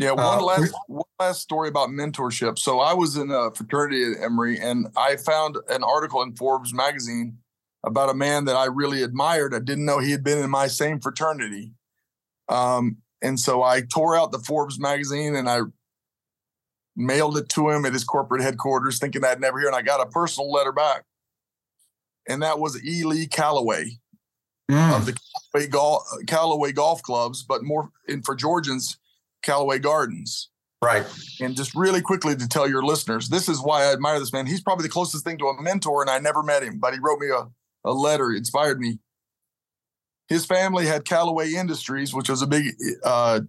Yeah, 0.00 0.12
one 0.12 0.38
uh, 0.38 0.42
last 0.42 0.74
one 0.86 1.04
last 1.18 1.42
story 1.42 1.68
about 1.68 1.90
mentorship. 1.90 2.58
So 2.58 2.80
I 2.80 2.94
was 2.94 3.18
in 3.18 3.30
a 3.30 3.50
fraternity 3.50 4.02
at 4.02 4.24
Emory, 4.24 4.58
and 4.58 4.88
I 4.96 5.16
found 5.16 5.58
an 5.68 5.84
article 5.84 6.22
in 6.22 6.34
Forbes 6.34 6.72
magazine 6.72 7.36
about 7.84 8.08
a 8.08 8.14
man 8.14 8.46
that 8.46 8.56
I 8.56 8.64
really 8.64 9.02
admired. 9.02 9.54
I 9.54 9.58
didn't 9.58 9.84
know 9.84 9.98
he 9.98 10.10
had 10.10 10.24
been 10.24 10.38
in 10.38 10.48
my 10.48 10.68
same 10.68 11.00
fraternity, 11.00 11.74
um, 12.48 12.96
and 13.20 13.38
so 13.38 13.62
I 13.62 13.82
tore 13.82 14.16
out 14.16 14.32
the 14.32 14.38
Forbes 14.38 14.80
magazine 14.80 15.36
and 15.36 15.50
I 15.50 15.60
mailed 16.96 17.36
it 17.36 17.50
to 17.50 17.68
him 17.68 17.84
at 17.84 17.92
his 17.92 18.04
corporate 18.04 18.40
headquarters, 18.40 18.98
thinking 18.98 19.22
I'd 19.22 19.38
never 19.38 19.58
hear. 19.58 19.68
And 19.68 19.76
I 19.76 19.82
got 19.82 20.00
a 20.00 20.06
personal 20.06 20.50
letter 20.50 20.72
back, 20.72 21.04
and 22.26 22.42
that 22.42 22.58
was 22.58 22.82
E. 22.82 23.04
Lee 23.04 23.26
Callaway 23.26 23.98
mm. 24.70 24.96
of 24.96 25.04
the 25.04 25.18
Callaway, 25.52 26.24
Callaway 26.26 26.72
Golf 26.72 27.02
Clubs, 27.02 27.42
but 27.42 27.62
more 27.62 27.90
in 28.08 28.22
for 28.22 28.34
Georgians 28.34 28.96
Callaway 29.42 29.78
Gardens. 29.78 30.50
Right. 30.82 31.04
And 31.40 31.54
just 31.54 31.74
really 31.74 32.00
quickly 32.00 32.34
to 32.34 32.48
tell 32.48 32.68
your 32.68 32.82
listeners, 32.82 33.28
this 33.28 33.48
is 33.48 33.60
why 33.60 33.84
I 33.84 33.92
admire 33.92 34.18
this 34.18 34.32
man. 34.32 34.46
He's 34.46 34.62
probably 34.62 34.84
the 34.84 34.92
closest 34.92 35.24
thing 35.24 35.36
to 35.38 35.48
a 35.48 35.62
mentor, 35.62 36.00
and 36.00 36.10
I 36.10 36.18
never 36.18 36.42
met 36.42 36.62
him, 36.62 36.78
but 36.78 36.94
he 36.94 37.00
wrote 37.00 37.18
me 37.18 37.28
a, 37.28 37.48
a 37.84 37.92
letter, 37.92 38.32
inspired 38.32 38.80
me. 38.80 38.98
His 40.28 40.46
family 40.46 40.86
had 40.86 41.04
Callaway 41.04 41.52
Industries, 41.52 42.14
which 42.14 42.30
was 42.30 42.40
a 42.40 42.46
big 42.46 42.72
uh, 43.04 43.40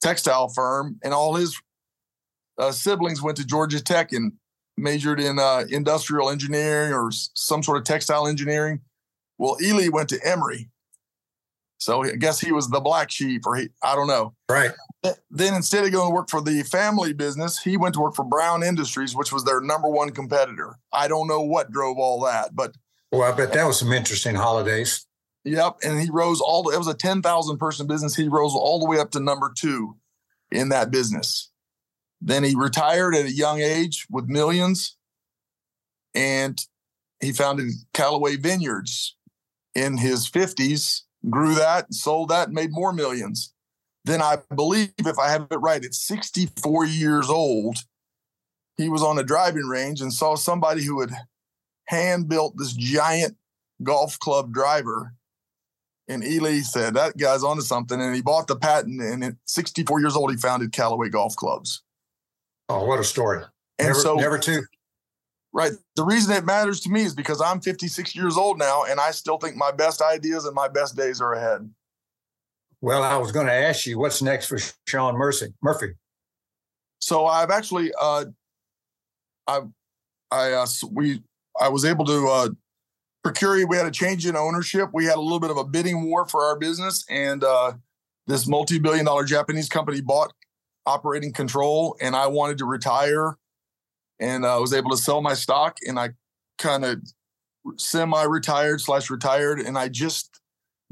textile 0.00 0.48
firm, 0.48 1.00
and 1.02 1.12
all 1.12 1.34
his 1.34 1.60
uh, 2.58 2.70
siblings 2.70 3.22
went 3.22 3.36
to 3.38 3.46
Georgia 3.46 3.82
Tech 3.82 4.12
and 4.12 4.32
majored 4.76 5.18
in 5.18 5.38
uh, 5.38 5.64
industrial 5.70 6.30
engineering 6.30 6.92
or 6.92 7.10
some 7.10 7.62
sort 7.62 7.78
of 7.78 7.84
textile 7.84 8.26
engineering. 8.26 8.80
Well, 9.38 9.56
Ely 9.62 9.88
went 9.88 10.10
to 10.10 10.20
Emory. 10.24 10.68
So 11.78 12.04
I 12.04 12.16
guess 12.16 12.38
he 12.38 12.52
was 12.52 12.68
the 12.68 12.80
black 12.80 13.10
sheep, 13.10 13.46
or 13.46 13.56
he, 13.56 13.70
I 13.82 13.94
don't 13.94 14.06
know. 14.06 14.34
Right. 14.48 14.70
Then 15.02 15.54
instead 15.54 15.84
of 15.84 15.92
going 15.92 16.10
to 16.10 16.14
work 16.14 16.28
for 16.28 16.42
the 16.42 16.62
family 16.62 17.12
business, 17.12 17.58
he 17.58 17.76
went 17.76 17.94
to 17.94 18.00
work 18.00 18.14
for 18.14 18.24
Brown 18.24 18.62
Industries, 18.62 19.14
which 19.14 19.32
was 19.32 19.44
their 19.44 19.60
number 19.60 19.88
one 19.88 20.10
competitor. 20.10 20.78
I 20.92 21.08
don't 21.08 21.26
know 21.26 21.40
what 21.40 21.70
drove 21.70 21.98
all 21.98 22.20
that, 22.24 22.54
but. 22.54 22.74
Well, 23.10 23.22
I 23.22 23.34
bet 23.34 23.52
that 23.54 23.64
was 23.64 23.78
some 23.78 23.92
interesting 23.92 24.34
holidays. 24.34 25.06
Yep. 25.44 25.78
And 25.82 26.00
he 26.00 26.10
rose 26.10 26.40
all, 26.40 26.64
the, 26.64 26.74
it 26.74 26.78
was 26.78 26.86
a 26.86 26.94
10,000 26.94 27.58
person 27.58 27.86
business. 27.86 28.14
He 28.14 28.28
rose 28.28 28.52
all 28.54 28.78
the 28.78 28.86
way 28.86 28.98
up 28.98 29.10
to 29.12 29.20
number 29.20 29.52
two 29.56 29.96
in 30.52 30.68
that 30.68 30.90
business. 30.90 31.50
Then 32.20 32.44
he 32.44 32.54
retired 32.54 33.14
at 33.14 33.24
a 33.24 33.32
young 33.32 33.60
age 33.60 34.06
with 34.10 34.26
millions 34.26 34.96
and 36.14 36.58
he 37.20 37.32
founded 37.32 37.70
Callaway 37.94 38.36
Vineyards 38.36 39.16
in 39.74 39.96
his 39.96 40.28
50s, 40.28 41.02
grew 41.28 41.54
that, 41.54 41.94
sold 41.94 42.28
that, 42.30 42.48
and 42.48 42.54
made 42.54 42.72
more 42.72 42.92
millions. 42.92 43.54
Then 44.10 44.22
I 44.22 44.38
believe, 44.54 44.92
if 44.98 45.20
I 45.20 45.30
have 45.30 45.46
it 45.52 45.56
right, 45.56 45.84
it's 45.84 46.04
64 46.04 46.84
years 46.86 47.30
old. 47.30 47.78
He 48.76 48.88
was 48.88 49.04
on 49.04 49.18
a 49.18 49.22
driving 49.22 49.66
range 49.66 50.00
and 50.00 50.12
saw 50.12 50.34
somebody 50.34 50.82
who 50.82 51.00
had 51.00 51.12
hand 51.84 52.28
built 52.28 52.56
this 52.56 52.72
giant 52.72 53.36
golf 53.84 54.18
club 54.18 54.52
driver. 54.52 55.14
And 56.08 56.24
Ely 56.24 56.58
said, 56.60 56.94
That 56.94 57.18
guy's 57.18 57.44
onto 57.44 57.62
something. 57.62 58.00
And 58.00 58.12
he 58.12 58.20
bought 58.20 58.48
the 58.48 58.56
patent. 58.56 59.00
And 59.00 59.22
at 59.22 59.34
64 59.44 60.00
years 60.00 60.16
old, 60.16 60.32
he 60.32 60.36
founded 60.36 60.72
Callaway 60.72 61.08
Golf 61.08 61.36
Clubs. 61.36 61.82
Oh, 62.68 62.84
what 62.84 62.98
a 62.98 63.04
story. 63.04 63.44
And 63.78 63.88
never, 63.88 64.00
so, 64.00 64.16
never 64.16 64.38
too. 64.38 64.62
Right. 65.52 65.72
The 65.94 66.04
reason 66.04 66.34
it 66.34 66.44
matters 66.44 66.80
to 66.80 66.90
me 66.90 67.02
is 67.02 67.14
because 67.14 67.40
I'm 67.40 67.60
56 67.60 68.16
years 68.16 68.36
old 68.36 68.58
now, 68.58 68.84
and 68.88 68.98
I 68.98 69.12
still 69.12 69.38
think 69.38 69.54
my 69.54 69.70
best 69.70 70.02
ideas 70.02 70.46
and 70.46 70.54
my 70.54 70.66
best 70.66 70.96
days 70.96 71.20
are 71.20 71.34
ahead. 71.34 71.70
Well, 72.82 73.02
I 73.02 73.16
was 73.18 73.30
going 73.30 73.46
to 73.46 73.52
ask 73.52 73.86
you 73.86 73.98
what's 73.98 74.22
next 74.22 74.46
for 74.46 74.58
Sean 74.88 75.18
Murphy. 75.18 75.92
So 76.98 77.26
I've 77.26 77.50
actually, 77.50 77.92
uh, 78.00 78.26
I, 79.46 79.60
I, 80.30 80.52
uh, 80.52 80.66
we, 80.90 81.22
I 81.60 81.68
was 81.68 81.84
able 81.84 82.04
to 82.06 82.28
uh, 82.28 82.48
procure. 83.22 83.66
We 83.66 83.76
had 83.76 83.86
a 83.86 83.90
change 83.90 84.26
in 84.26 84.36
ownership. 84.36 84.90
We 84.92 85.04
had 85.04 85.16
a 85.16 85.20
little 85.20 85.40
bit 85.40 85.50
of 85.50 85.58
a 85.58 85.64
bidding 85.64 86.04
war 86.04 86.26
for 86.26 86.42
our 86.44 86.58
business, 86.58 87.04
and 87.10 87.44
uh, 87.44 87.72
this 88.26 88.46
multi-billion-dollar 88.46 89.24
Japanese 89.24 89.68
company 89.68 90.00
bought 90.00 90.32
operating 90.86 91.32
control, 91.32 91.96
and 92.00 92.16
I 92.16 92.28
wanted 92.28 92.58
to 92.58 92.64
retire, 92.64 93.36
and 94.18 94.46
I 94.46 94.56
was 94.56 94.72
able 94.72 94.90
to 94.90 94.96
sell 94.96 95.20
my 95.20 95.34
stock, 95.34 95.76
and 95.86 95.98
I 95.98 96.10
kind 96.56 96.84
of 96.84 97.02
semi-retired 97.76 98.80
slash 98.80 99.10
retired, 99.10 99.60
and 99.60 99.76
I 99.76 99.88
just 99.88 100.40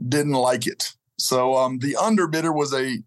didn't 0.07 0.33
like 0.33 0.67
it. 0.67 0.93
So 1.19 1.57
um, 1.57 1.79
the 1.79 1.97
underbidder 2.01 2.55
was 2.55 2.73
a 2.73 2.99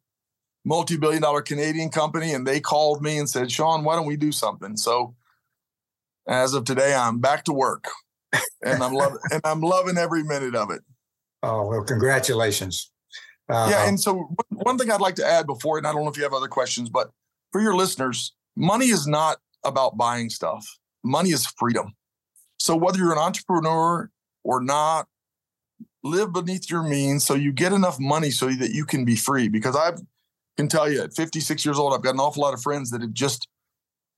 multi-billion 0.66 1.22
dollar 1.22 1.42
Canadian 1.42 1.90
company, 1.90 2.34
and 2.34 2.46
they 2.46 2.60
called 2.60 3.02
me 3.02 3.18
and 3.18 3.30
said, 3.30 3.52
"Sean, 3.52 3.84
why 3.84 3.96
don't 3.96 4.06
we 4.06 4.18
do 4.18 4.32
something?" 4.32 4.78
So 4.78 5.16
as 6.28 6.54
of 6.54 6.66
today, 6.66 6.94
I'm 6.94 7.20
back 7.20 7.46
to 7.46 7.54
work, 7.54 7.88
and 8.64 8.84
I'm 8.84 8.94
loving 8.94 9.20
and 9.32 9.42
I'm 9.44 9.62
loving 9.62 9.98
every 9.98 10.24
minute 10.24 10.56
of 10.56 10.72
it. 10.72 10.82
Oh 11.44 11.68
well, 11.68 11.84
congratulations. 11.84 12.92
Uh, 13.50 13.68
yeah, 13.70 13.88
and 13.88 14.00
so 14.00 14.34
one 14.50 14.78
thing 14.78 14.92
I'd 14.92 15.02
like 15.02 15.16
to 15.16 15.26
add 15.26 15.46
before, 15.48 15.78
and 15.78 15.88
I 15.88 15.92
don't 15.92 16.04
know 16.04 16.10
if 16.10 16.18
you 16.18 16.24
have 16.24 16.34
other 16.34 16.48
questions, 16.48 16.90
but 16.90 17.12
for 17.52 17.60
your 17.60 17.76
listeners, 17.76 18.34
money 18.56 18.88
is 18.88 19.08
not 19.08 19.40
about 19.64 19.98
buying 19.98 20.30
stuff. 20.30 20.66
Money 21.04 21.32
is 21.32 21.46
freedom. 21.46 21.94
So 22.60 22.76
whether 22.76 22.98
you're 22.98 23.12
an 23.12 23.18
entrepreneur 23.18 24.10
or 24.44 24.62
not, 24.62 25.08
live 26.04 26.34
beneath 26.34 26.70
your 26.70 26.84
means 26.84 27.26
so 27.26 27.36
you 27.36 27.52
get 27.52 27.74
enough 27.74 28.00
money 28.00 28.32
so 28.32 28.50
that 28.50 28.72
you 28.72 28.86
can 28.86 29.06
be 29.06 29.16
free. 29.16 29.48
Because 29.48 29.76
I 29.76 29.92
can 30.58 30.68
tell 30.68 30.92
you 30.92 31.02
at 31.02 31.14
56 31.14 31.66
years 31.66 31.78
old, 31.78 31.94
I've 31.94 32.02
got 32.02 32.16
an 32.16 32.20
awful 32.20 32.42
lot 32.42 32.54
of 32.54 32.62
friends 32.62 32.90
that 32.92 33.02
have 33.02 33.14
just 33.14 33.48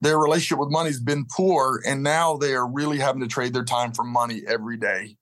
their 0.01 0.17
relationship 0.17 0.59
with 0.59 0.69
money 0.69 0.89
has 0.89 0.99
been 0.99 1.25
poor 1.25 1.81
and 1.87 2.03
now 2.03 2.35
they 2.35 2.53
are 2.53 2.67
really 2.67 2.97
having 2.97 3.21
to 3.21 3.27
trade 3.27 3.53
their 3.53 3.63
time 3.63 3.93
for 3.93 4.03
money 4.03 4.41
every 4.47 4.77
day. 4.77 5.15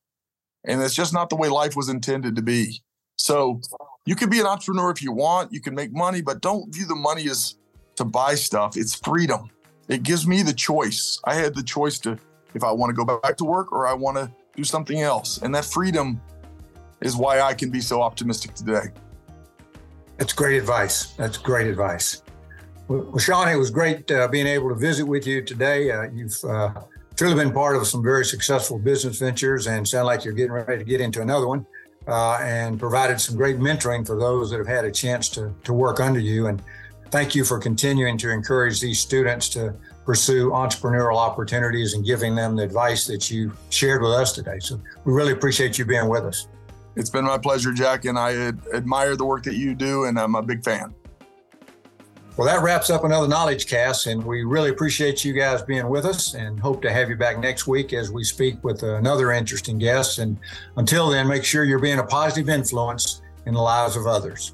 And 0.63 0.81
it's 0.81 0.95
just 0.95 1.13
not 1.13 1.29
the 1.29 1.35
way 1.35 1.49
life 1.49 1.75
was 1.75 1.89
intended 1.89 2.35
to 2.35 2.41
be. 2.41 2.81
So 3.15 3.61
you 4.05 4.15
can 4.15 4.29
be 4.29 4.39
an 4.39 4.47
entrepreneur 4.47 4.89
if 4.89 5.01
you 5.01 5.11
want, 5.11 5.53
you 5.53 5.61
can 5.61 5.75
make 5.75 5.93
money, 5.93 6.21
but 6.21 6.41
don't 6.41 6.73
view 6.73 6.85
the 6.85 6.95
money 6.95 7.29
as 7.29 7.55
to 7.95 8.05
buy 8.05 8.35
stuff. 8.35 8.75
It's 8.75 8.95
freedom. 8.95 9.49
It 9.87 10.03
gives 10.03 10.25
me 10.25 10.41
the 10.41 10.53
choice. 10.53 11.19
I 11.25 11.35
had 11.35 11.53
the 11.53 11.63
choice 11.63 11.99
to 11.99 12.17
if 12.53 12.63
I 12.63 12.71
want 12.71 12.89
to 12.89 12.93
go 12.93 13.19
back 13.19 13.37
to 13.37 13.45
work 13.45 13.71
or 13.71 13.87
I 13.87 13.93
want 13.93 14.17
to 14.17 14.31
do 14.55 14.63
something 14.63 15.01
else. 15.01 15.37
And 15.41 15.53
that 15.55 15.65
freedom 15.65 16.19
is 17.01 17.15
why 17.15 17.41
I 17.41 17.53
can 17.53 17.69
be 17.69 17.81
so 17.81 18.01
optimistic 18.01 18.53
today. 18.53 18.89
That's 20.17 20.33
great 20.33 20.57
advice. 20.57 21.13
That's 21.13 21.37
great 21.37 21.67
advice. 21.67 22.21
Well, 22.87 23.17
Sean, 23.17 23.47
it 23.47 23.55
was 23.55 23.71
great 23.71 24.11
uh, 24.11 24.27
being 24.27 24.47
able 24.47 24.69
to 24.69 24.75
visit 24.75 25.05
with 25.05 25.25
you 25.25 25.41
today. 25.41 25.91
Uh, 25.91 26.03
you've 26.13 26.37
uh, 26.43 26.73
truly 27.15 27.35
been 27.35 27.53
part 27.53 27.75
of 27.75 27.87
some 27.87 28.03
very 28.03 28.25
successful 28.25 28.77
business 28.77 29.17
ventures 29.17 29.67
and 29.67 29.87
sound 29.87 30.07
like 30.07 30.25
you're 30.25 30.33
getting 30.33 30.51
ready 30.51 30.77
to 30.77 30.83
get 30.83 31.01
into 31.01 31.21
another 31.21 31.47
one 31.47 31.65
uh, 32.07 32.37
and 32.41 32.79
provided 32.79 33.19
some 33.19 33.35
great 33.35 33.57
mentoring 33.57 34.05
for 34.05 34.19
those 34.19 34.51
that 34.51 34.57
have 34.57 34.67
had 34.67 34.85
a 34.85 34.91
chance 34.91 35.29
to, 35.29 35.53
to 35.63 35.73
work 35.73 35.99
under 35.99 36.19
you. 36.19 36.47
And 36.47 36.61
thank 37.09 37.33
you 37.33 37.43
for 37.43 37.59
continuing 37.59 38.17
to 38.19 38.29
encourage 38.29 38.81
these 38.81 38.99
students 38.99 39.49
to 39.49 39.73
pursue 40.05 40.49
entrepreneurial 40.49 41.17
opportunities 41.17 41.93
and 41.93 42.05
giving 42.05 42.35
them 42.35 42.55
the 42.55 42.63
advice 42.63 43.05
that 43.07 43.29
you 43.29 43.51
shared 43.69 44.01
with 44.01 44.11
us 44.11 44.33
today. 44.33 44.59
So 44.59 44.81
we 45.05 45.13
really 45.13 45.31
appreciate 45.31 45.77
you 45.77 45.85
being 45.85 46.09
with 46.09 46.23
us. 46.23 46.47
It's 46.95 47.09
been 47.09 47.25
my 47.25 47.37
pleasure, 47.37 47.71
Jack, 47.71 48.05
and 48.05 48.19
I 48.19 48.53
admire 48.73 49.15
the 49.15 49.25
work 49.25 49.43
that 49.43 49.55
you 49.55 49.73
do, 49.75 50.05
and 50.05 50.19
I'm 50.19 50.35
a 50.35 50.41
big 50.41 50.63
fan. 50.63 50.93
Well, 52.37 52.47
that 52.47 52.63
wraps 52.63 52.89
up 52.89 53.03
another 53.03 53.27
Knowledge 53.27 53.67
Cast, 53.67 54.07
and 54.07 54.23
we 54.23 54.43
really 54.43 54.69
appreciate 54.69 55.23
you 55.23 55.33
guys 55.33 55.61
being 55.61 55.87
with 55.87 56.05
us 56.05 56.33
and 56.33 56.59
hope 56.59 56.81
to 56.81 56.91
have 56.91 57.09
you 57.09 57.15
back 57.15 57.39
next 57.39 57.67
week 57.67 57.93
as 57.93 58.09
we 58.09 58.23
speak 58.23 58.63
with 58.63 58.83
another 58.83 59.31
interesting 59.31 59.77
guest. 59.77 60.19
And 60.19 60.39
until 60.77 61.09
then, 61.09 61.27
make 61.27 61.43
sure 61.43 61.65
you're 61.65 61.79
being 61.79 61.99
a 61.99 62.03
positive 62.03 62.49
influence 62.49 63.21
in 63.45 63.53
the 63.53 63.61
lives 63.61 63.95
of 63.95 64.07
others. 64.07 64.53